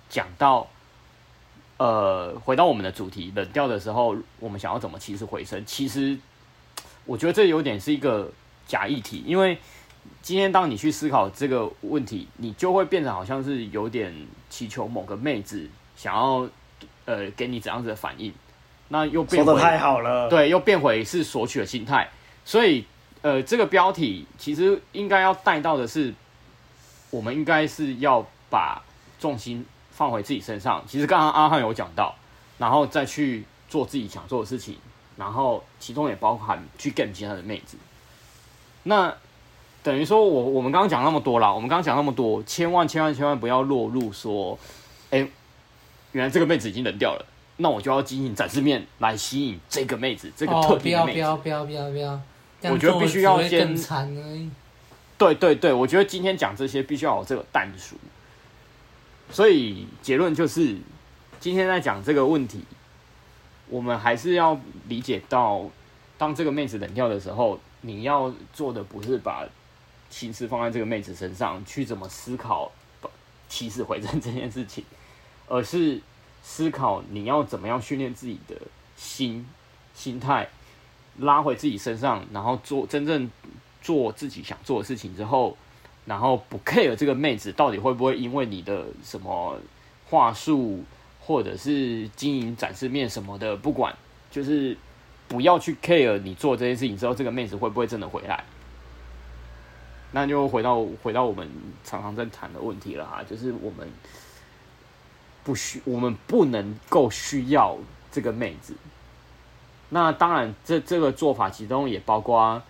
[0.09, 0.66] 讲到
[1.76, 5.64] 呃，回到我们的主题，冷掉的时候，我们想要怎么起死回生？
[5.64, 6.18] 其实
[7.04, 8.32] 我觉得这有点是一个
[8.66, 9.56] 假议题，因为
[10.20, 14.12] 今天当你去思考这个问题，你就会变成好像是有点
[14.50, 16.48] 祈求某个妹子想要
[17.04, 18.34] 呃给你怎样子的反应，
[18.88, 22.11] 那又变回太好了，对，又变回是索取的心态，
[22.44, 22.84] 所以
[23.22, 26.12] 呃，这个标题其实应该要带到的是，
[27.11, 28.82] 我们应该是要把
[29.20, 29.64] 重心。
[29.99, 32.14] 放回自己身上，其实刚刚阿汉有讲到，
[32.57, 34.76] 然后再去做自己想做的事情，
[35.16, 37.76] 然后其中也包含去 get 其他的妹子。
[38.84, 39.12] 那
[39.82, 44.57] 等于说我我们刚刚讲那么多啦，我们刚刚讲那么多，千万千万千万不要落入说，
[45.11, 45.30] 哎、欸，
[46.12, 47.26] 原来这个妹子已经冷掉了，
[47.57, 51.22] 那我就要经营展示面来吸引这个妹子，这个特别的妹子。
[51.22, 52.20] 哦、不要不要不要不要
[52.61, 52.72] 不要！
[52.72, 53.76] 我觉得必须要先。
[55.18, 57.96] 对对对，我觉得今天讲这些必须要有这个但书。
[59.31, 60.79] 所以结论就是，
[61.39, 62.64] 今天在讲这个问题，
[63.68, 64.59] 我们还是要
[64.89, 65.68] 理解到，
[66.16, 69.47] 当这个妹子冷掉的时候，你要做的不是把
[70.09, 72.72] 心思放在这个妹子身上，去怎么思考
[73.49, 74.83] 起死回生这件事情，
[75.47, 76.01] 而是
[76.43, 78.57] 思考你要怎么样训练自己的
[78.97, 79.47] 心
[79.95, 80.49] 心态，
[81.18, 83.31] 拉回自己身上，然后做真正
[83.83, 85.57] 做自己想做的事情之后。
[86.09, 89.59] 然后不 care 这个妹子到底会不会因为你的什么
[90.09, 90.82] 话术，
[91.20, 93.94] 或者是经营展示面什么的，不管，
[94.30, 94.74] 就是
[95.28, 98.42] 不要去 care 你做这些事情之后，这个妹子会不会真的回来？
[100.12, 101.46] 那就回到回到我们
[101.84, 103.86] 常常在谈的问题了哈，就是我们
[105.44, 107.76] 不需，我们不能够需要
[108.11, 108.74] 这个妹子。
[109.90, 112.62] 那当然，这这个做法其中也包括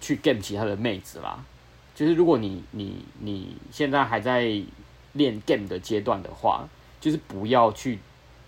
[0.00, 1.44] 去 game 其他的妹子啦。
[1.94, 4.60] 就是如果你你你现在还在
[5.12, 6.66] 练 game 的阶段的话，
[7.00, 7.98] 就是不要去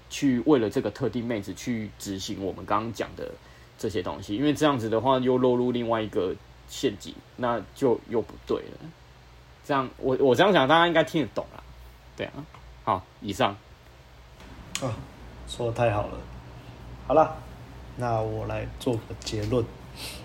[0.08, 3.32] 去为了这个特定妹子去执行我们刚刚讲的
[3.78, 6.34] 这些东西，因为这样子的话又落入另外一个
[6.68, 8.78] 陷阱，那就又不对了。
[9.64, 11.62] 这样我我这样讲，大家应该听得懂了，
[12.16, 12.32] 对啊。
[12.84, 13.56] 好，以上。
[14.80, 14.94] 啊，
[15.46, 16.18] 说的太好了。
[17.06, 17.36] 好了，
[17.96, 19.64] 那我来做个结论，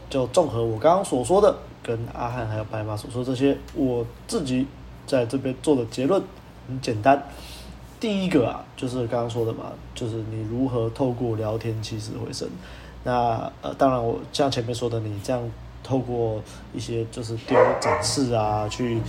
[0.10, 1.58] 就综合我刚刚所说的。
[1.90, 4.68] 跟阿汉还有白马所说这些，我自己
[5.08, 6.22] 在这边做的结论
[6.68, 7.20] 很简单。
[8.00, 12.48] 第一个啊，就是刚刚说的嘛，就是你如何透过聊天起死回生。
[13.04, 15.42] 那呃，当然我像前面说的，你这样
[15.84, 16.40] 透过
[16.76, 19.02] 一些就是丢展示啊，去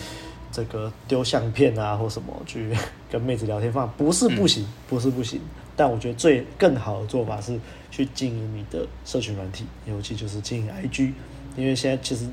[0.50, 2.74] 这个丢相片啊或什么去
[3.10, 5.38] 跟妹子聊天，放不是不行，不是不行。
[5.76, 7.60] 但我觉得最更好的做法是
[7.90, 11.12] 去经营你的社群软体，尤其就是经营 IG，
[11.58, 12.26] 因为现在其实。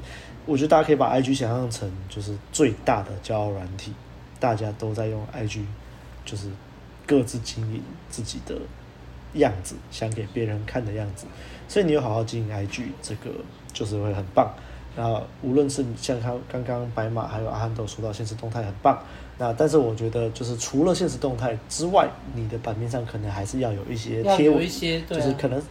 [0.47, 3.93] 我觉得大家可以把 IG 想象成就是最大的骄傲软体，
[4.39, 5.61] 大家都在用 IG，
[6.23, 6.49] 就是
[7.05, 8.55] 各自经营自己的
[9.33, 11.27] 样子，想给别人看的样子。
[11.67, 13.29] 所以你有好好经营 IG，这个
[13.73, 14.49] 就是会很棒。
[14.95, 18.97] 那无论是像他刚刚白马还有阿汉都说到现实动态很棒，
[19.37, 24.65] 那但是我觉得就是除了现实动态之外，你的版面上可能还是要有一些贴文，
[25.09, 25.61] 就是可能。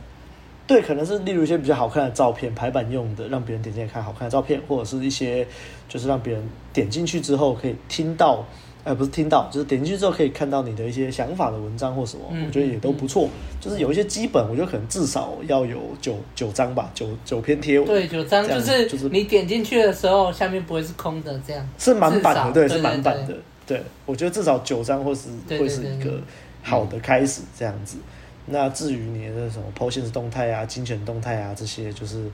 [0.66, 5.46] 对，可能是例如一些比较好看的照片，排版用的，让别人点进来看好看的照片，或者是一些
[5.88, 6.42] 就是让别人
[6.72, 8.44] 点进去之后可以听到，
[8.82, 13.26] 呃，不是听到，就是点进去之后可以看到你的一些想法的文章或什么，嗯、我觉得也都不错。
[13.26, 17.86] 嗯、就是有一些基本，我觉得可能至少要有九九张吧，九九篇贴文。
[17.86, 23.34] 对，九张就是就是你点进去的时候，下面不会是空的，这样是满版的，对，是满版的。
[23.64, 26.20] 对，我觉得至少九张或是会是一个
[26.62, 27.98] 好的开始，这样子。
[28.46, 32.30] 那至于你的什么 PO 限时动态啊、精选动态啊这些，就是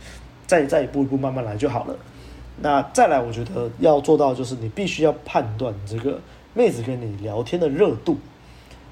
[0.46, 1.96] 再再一步一步慢慢来就好了。
[2.60, 6.20] 那再来，我觉得要做到就是你必须要判断这个
[6.54, 8.18] 妹子跟你聊天的热度。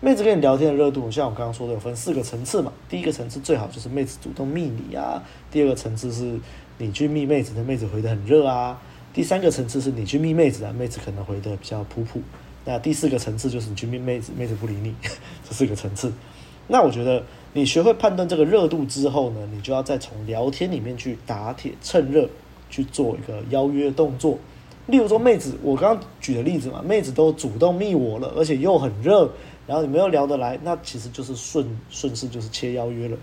[0.03, 2.73] 妹子跟你聊天的热度，像我刚刚说的，有分四个层次嘛。
[2.89, 5.23] 第一个层次最好就是妹子主动密你啊。
[5.51, 6.41] 第二个层次是
[6.79, 8.81] 你去密妹子，的妹子回得很热啊。
[9.13, 12.23] 第三个层次是你去密妹子啊，妹子可能回得比较普普。
[12.65, 14.95] 那第四个层次就是你去密妹子，妹子不理你，
[15.47, 16.11] 这四个层次。
[16.71, 22.29] 那我觉得你学会判断这个热度之后呢，你就要再从聊天里面去打铁趁热
[22.71, 24.39] 去做一个邀约动作。
[24.87, 29.29] 例如说，妹子，我刚刚举的例子嘛，妹子都主动密我了，而且又很热，
[29.67, 33.17] 然后你们又聊得来，那其实就是顺顺势就是切邀约了。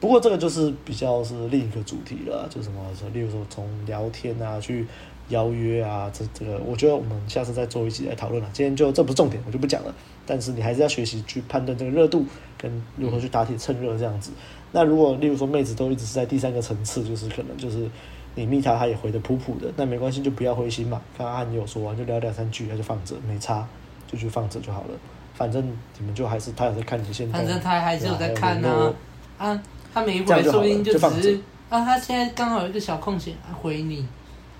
[0.00, 4.86] 不过这个就是比较是另一个主题了，就什么说，例如说从聊天啊去。
[5.30, 8.50] 邀约啊，这这个，我觉得我们下次再做一集来讨论了。
[8.52, 9.94] 今天就这不是重点，我就不讲了。
[10.26, 12.24] 但是你还是要学习去判断这个热度，
[12.56, 14.30] 跟如何去打铁趁热这样子。
[14.72, 17.88] 那如果例如说妹子都一直是在第三个层次，就是可能就是
[18.34, 21.00] 你密她，她也回的普普的，那没关系，就不要灰心嘛。
[21.16, 23.66] 刚刚你有说完，就聊两三句，那就放着，没差，
[24.10, 24.90] 就去放着就好了。
[25.34, 25.64] 反正
[25.98, 28.92] 你们就还是他有在看你现在，反正他还是有在看呢。
[29.36, 29.60] 啊，
[29.92, 34.06] 他每一回说不定就只是啊，他现在刚好有一个小空闲，回你，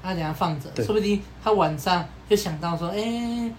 [0.03, 3.53] 啊，等下放着，说不定他晚上就想到说，哎、欸，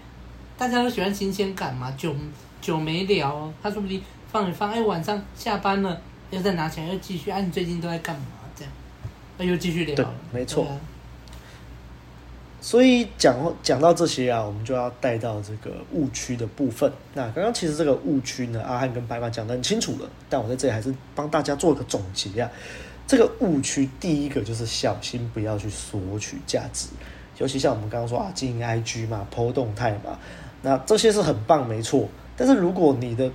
[0.58, 2.14] 大家都喜欢新鲜感嘛，久
[2.62, 4.02] 久没聊，他说不定
[4.32, 6.00] 放一放，哎、欸，晚上下班了
[6.30, 8.26] 又再拿起来又继续，啊，你最近都在干嘛？
[8.56, 8.72] 这样，
[9.36, 10.66] 那，又继续聊，对，没错。
[12.58, 16.90] 所以讲讲到这些啊，我们就要带到这个误区的部分。
[17.12, 22.50] 那刚刚其实这个误区呢，阿汉跟白马讲得很清楚了，但我在这里还是帮大家做一个总结啊。
[23.06, 26.88] 这个误区第一个就是小心不要去索取价值，
[27.38, 30.18] 尤其像我们刚刚说啊，经营 IG 嘛，PO 动态嘛，
[30.66, 32.08] 那这些是很棒，没错。
[32.36, 33.30] 但是如果你的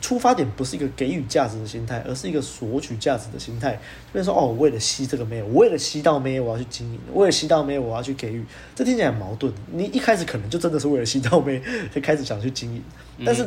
[0.00, 3.72] 出发点不是一个给予价值的心态，而是一个索取价值的心态。
[4.12, 8.44] 比如说，哦，我为了吸这个妹，我为了吸到妹，我要去经营；为了吸到妹，我要去给予。
[8.76, 9.52] 这听起来很矛盾。
[9.72, 11.60] 你一开始可能就真的是为了吸到妹，
[11.92, 12.80] 就开始想去经营。
[13.26, 13.44] 但是，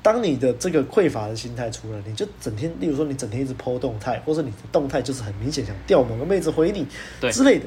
[0.00, 6.86] 当你的这个匮乏的心态出来，你就整天，例如说，你整天一直 po 动态，或者你的动态就是很明显想钓某个妹子回你
[7.32, 7.66] 之类的，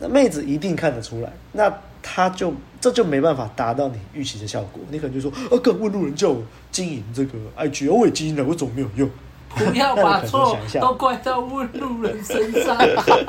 [0.00, 1.32] 那妹子一定看得出来。
[1.52, 1.74] 那
[2.06, 9.10] 他就这就没办法达到你预期的效果，你可能就说啊，敢问路人叫我经营这个 IG，我也经营了，我怎么没有用。
[9.56, 12.76] 不要把 错都怪到问路人身上。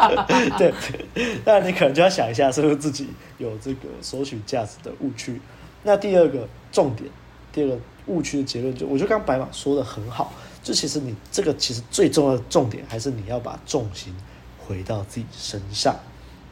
[0.57, 0.73] 对，
[1.45, 3.07] 那你可能就要想一下，是不是自己
[3.37, 5.39] 有这个索取价值的误区？
[5.83, 7.09] 那第二个重点，
[7.53, 14.13] 第二个误区的结论，就我觉得刚白马说的很好，就其实你这个其实最重要的重点，还是你要把重心
[14.67, 15.95] 回到自己身上。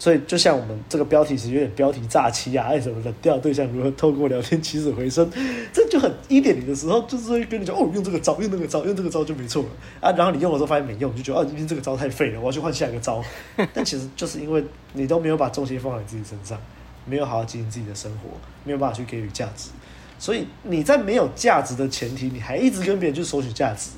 [0.03, 5.31] 所以，就像我们这个标题是有点标题诈欺啊，爱什么冷掉对象如何透过聊天起死回生，
[5.71, 9.69] 这就很一点零的时候，就是会跟你讲哦，用这个招，用那个招，用这个招就没错了
[10.01, 10.11] 啊。
[10.11, 13.23] 然后你用的时候发现没用，你就觉得哦，今天这个招太废了，我要去换下一个招。
[13.73, 16.59] 但其实就是因为你都没有把重心放在自己身上，
[17.05, 18.27] 没有好好经营自己的生活，
[18.65, 19.69] 没有办法去给予价值，
[20.19, 23.91] 所以你在没有价值的前提，你还一直跟别人去索取价值，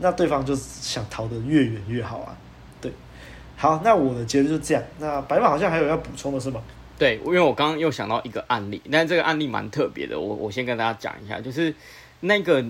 [0.00, 2.36] 那对方就想逃得越远越好啊。
[3.66, 4.82] 好，那我的结论就这样。
[5.00, 6.62] 那白马好像还有要补充的是吗？
[6.96, 11.74] 对，因为我刚刚又想到一个案例，但这个案例蛮特别的，我我先跟大家讲一下，就是
[12.20, 12.64] 那个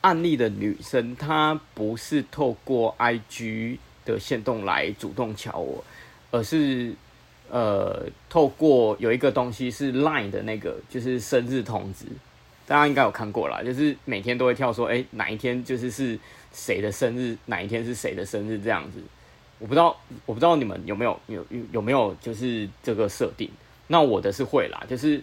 [0.00, 5.84] 案例的女生，她不是透过 IG 的线动来主动敲我，
[6.32, 6.92] 而是
[7.48, 12.06] 呃透过有一个东西是 Line 的那个，就是生日通知，
[12.66, 16.18] 大家应该有看过啦，就是每天都会跳说，哎，哪一天就是是
[16.52, 18.98] 谁的生日，哪一天是谁的生日这样子。
[19.64, 19.96] 我不知道，
[20.26, 23.50] 我不知道你们有没有有有有没有就是这个设定？
[23.86, 25.22] 那我的是会啦，就是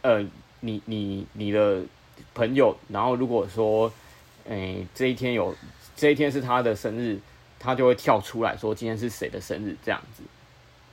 [0.00, 0.26] 呃，
[0.60, 1.82] 你你你的
[2.32, 3.92] 朋友，然后如果说，
[4.48, 5.54] 诶、欸，这一天有
[5.94, 7.18] 这一天是他的生日，
[7.58, 10.22] 他就会跳出来说今天是谁的生日这样子。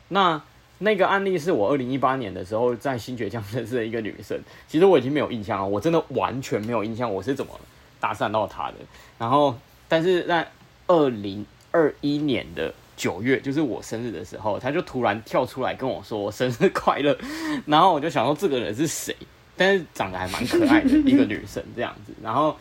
[0.09, 0.41] 那
[0.79, 4.37] 那个案例是我二零一八年的时候在新崛江认识的一个女生，
[4.67, 7.57] 其实我已经没有印象了，我真的完全没有印象我是怎么
[7.97, 8.75] 搭讪到她的。
[9.17, 9.55] 然后，
[9.87, 10.51] 但是在
[10.87, 12.73] 二零二一年的。
[12.99, 17.17] 九月就是我生日的时候，他就突然跳出来跟我说我生日快乐，
[17.65, 19.15] 然后我就想说这个人是谁？
[19.55, 22.13] 但是长得还蛮可爱的一个女生这样子。
[22.21, 22.53] 然后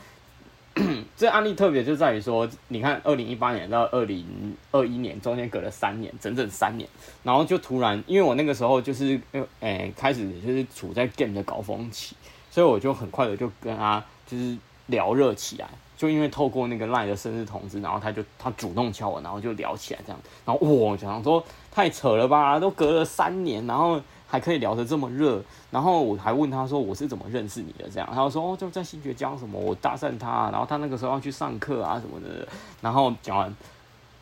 [1.18, 4.24] 这案例特别就在于说，你看二零一八年到二零
[4.70, 6.88] 二一年中间隔了三年，整整三年，
[7.24, 9.20] 然后就突然因为我那个时候就是
[9.60, 12.14] 呃、开始就是处在 game 的高峰期，
[12.48, 14.56] 所以我就很快的就跟他就是
[14.88, 15.68] 聊热起来。
[15.96, 27.88] 就因为透过那个 LINE 的生日通知，然后他就他主动敲我，然后就聊起来这样，然后我想说太扯了吧，都隔了三年，然后还可以聊得这么热，然后我还问他说我是怎么认识你的？
[27.92, 32.46] 这样，他就说哦就在新觉江什么，我搭讪他，然后他那个时候要去上课啊什么的，
[32.80, 33.52] 然后讲完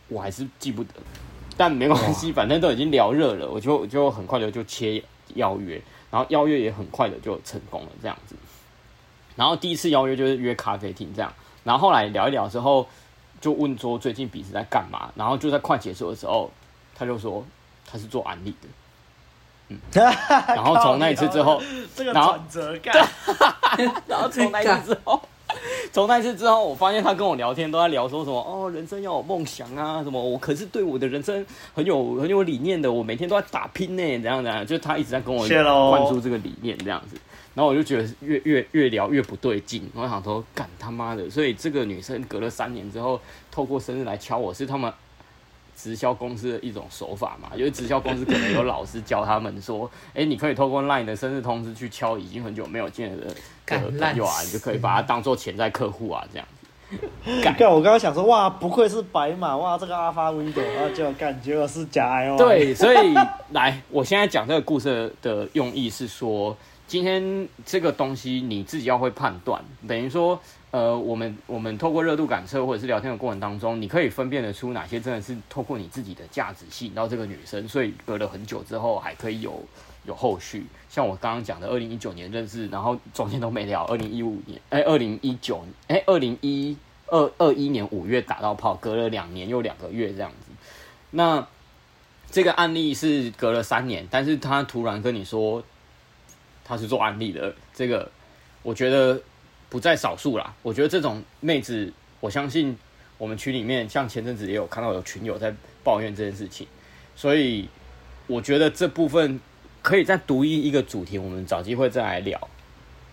[0.09, 0.95] 我还是记不得，
[1.59, 5.05] 但没关系，反正都已经聊热了，我就就很快的就切
[5.35, 5.79] 邀约，
[6.11, 8.35] 然后邀约也很快的就成功了这样子，
[9.37, 11.33] 然后第一次邀约就是约咖啡厅这样。
[11.63, 12.87] 然后后来聊一聊之后，
[13.41, 16.51] 就问说最近彼此在干嘛，然后就在快结束的时候，
[16.95, 17.45] 他就说
[17.85, 18.69] 他是做安利的，
[19.69, 21.61] 嗯， 然后从那一次之后，
[22.15, 22.39] 然后
[24.07, 25.21] 然后从那一次之后，
[25.93, 35.47] 从那一次之后，我发现他跟我聊天都在聊说什么哦，人生要有梦想啊，什么我可是对我的人生很有很有理念的，我每天都在打拼呢，怎样怎样，就他一直在跟我
[35.91, 37.17] 灌输这个理念这样子。
[37.57, 41.31] 然后我就觉得越越越聊越不对劲，我想说干他妈的！
[41.31, 43.19] 所以这个女生隔了三年之后，
[43.51, 44.93] 透过生日来敲我，是他们
[45.75, 47.49] 直销公司的一种手法嘛？
[47.57, 53.35] 因为直销公司可能有老师教他们说，哎，你可以透过 LINE 的生日通知去敲已经很久没有见的
[53.67, 53.81] 朋
[54.15, 56.61] 友啊，你就可以把它当做潜在客户啊，这样子。
[57.43, 62.37] 干，我刚刚想说，哇，不愧是白马，哇，这个阿发 window 啊，就感觉我是假 I O。
[62.37, 63.15] 对，所以
[63.53, 66.55] 来，我现在讲这个故事的用意是说。
[66.87, 79.61] 今天这个东西你自己要会判断，等于说，呃，我们我们透过热度感测或者是聊天的过程当中，你可以分辨得出哪些真的是透过你自己的价值吸引到这个女生，所以隔了很久之后还可以有
[80.05, 80.65] 有后续。
[80.89, 86.77] 像我刚刚讲的，二零一九年认识，然后中间都没聊，二零一五年，哎，二零一九，哎，二零一
[87.09, 90.53] 二二一年五月打到炮，隔了两年又两个月这样子。
[91.11, 91.45] 那
[92.31, 95.63] 这个案例是隔了三年，但是他突然跟你说
[96.67, 98.11] 他是做安利的，这个
[98.63, 99.21] 我觉得
[99.71, 100.55] 不在少数啦。
[100.63, 102.77] 我觉得这种妹子，我相信
[103.17, 105.55] 我们群里面，像前阵子也有看到有群友在
[105.85, 106.67] 抱怨这件事情，
[107.15, 107.69] 所以
[108.27, 109.41] 我觉得这部分。
[109.83, 112.49] 可以再独一一个主题，我们找机会再来聊。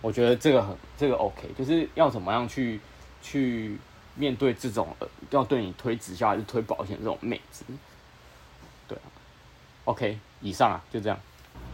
[0.00, 2.80] 我觉得这个很这个 OK，就是要怎么样去
[3.22, 3.78] 去
[4.16, 4.88] 面对这种
[5.30, 7.64] 要对你推直销还是推保险这种妹子。
[8.88, 8.98] 对
[9.84, 11.16] ，OK，以上啊就这样。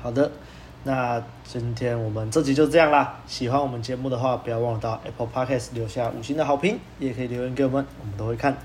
[0.03, 0.31] 好的，
[0.83, 3.21] 那今天我们这集就这样啦。
[3.27, 8.57] 喜欢我们节目的话，不要忘了到 Apple Podcast 留下五星的好评，也可以留言给我们，我们都会看。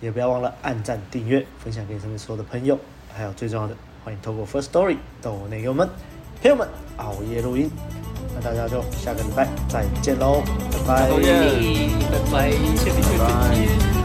[0.00, 2.78] 也不要忘了按赞、订阅、分享给身边所有的朋友，
[3.12, 3.74] 还有最重要的。
[4.04, 5.88] 欢迎透过 First Story 到我那个我们
[6.40, 7.68] 朋友们熬夜录音，
[8.32, 10.40] 那大家就下个礼拜再见喽，
[10.86, 13.97] 拜拜，拜拜，拜拜。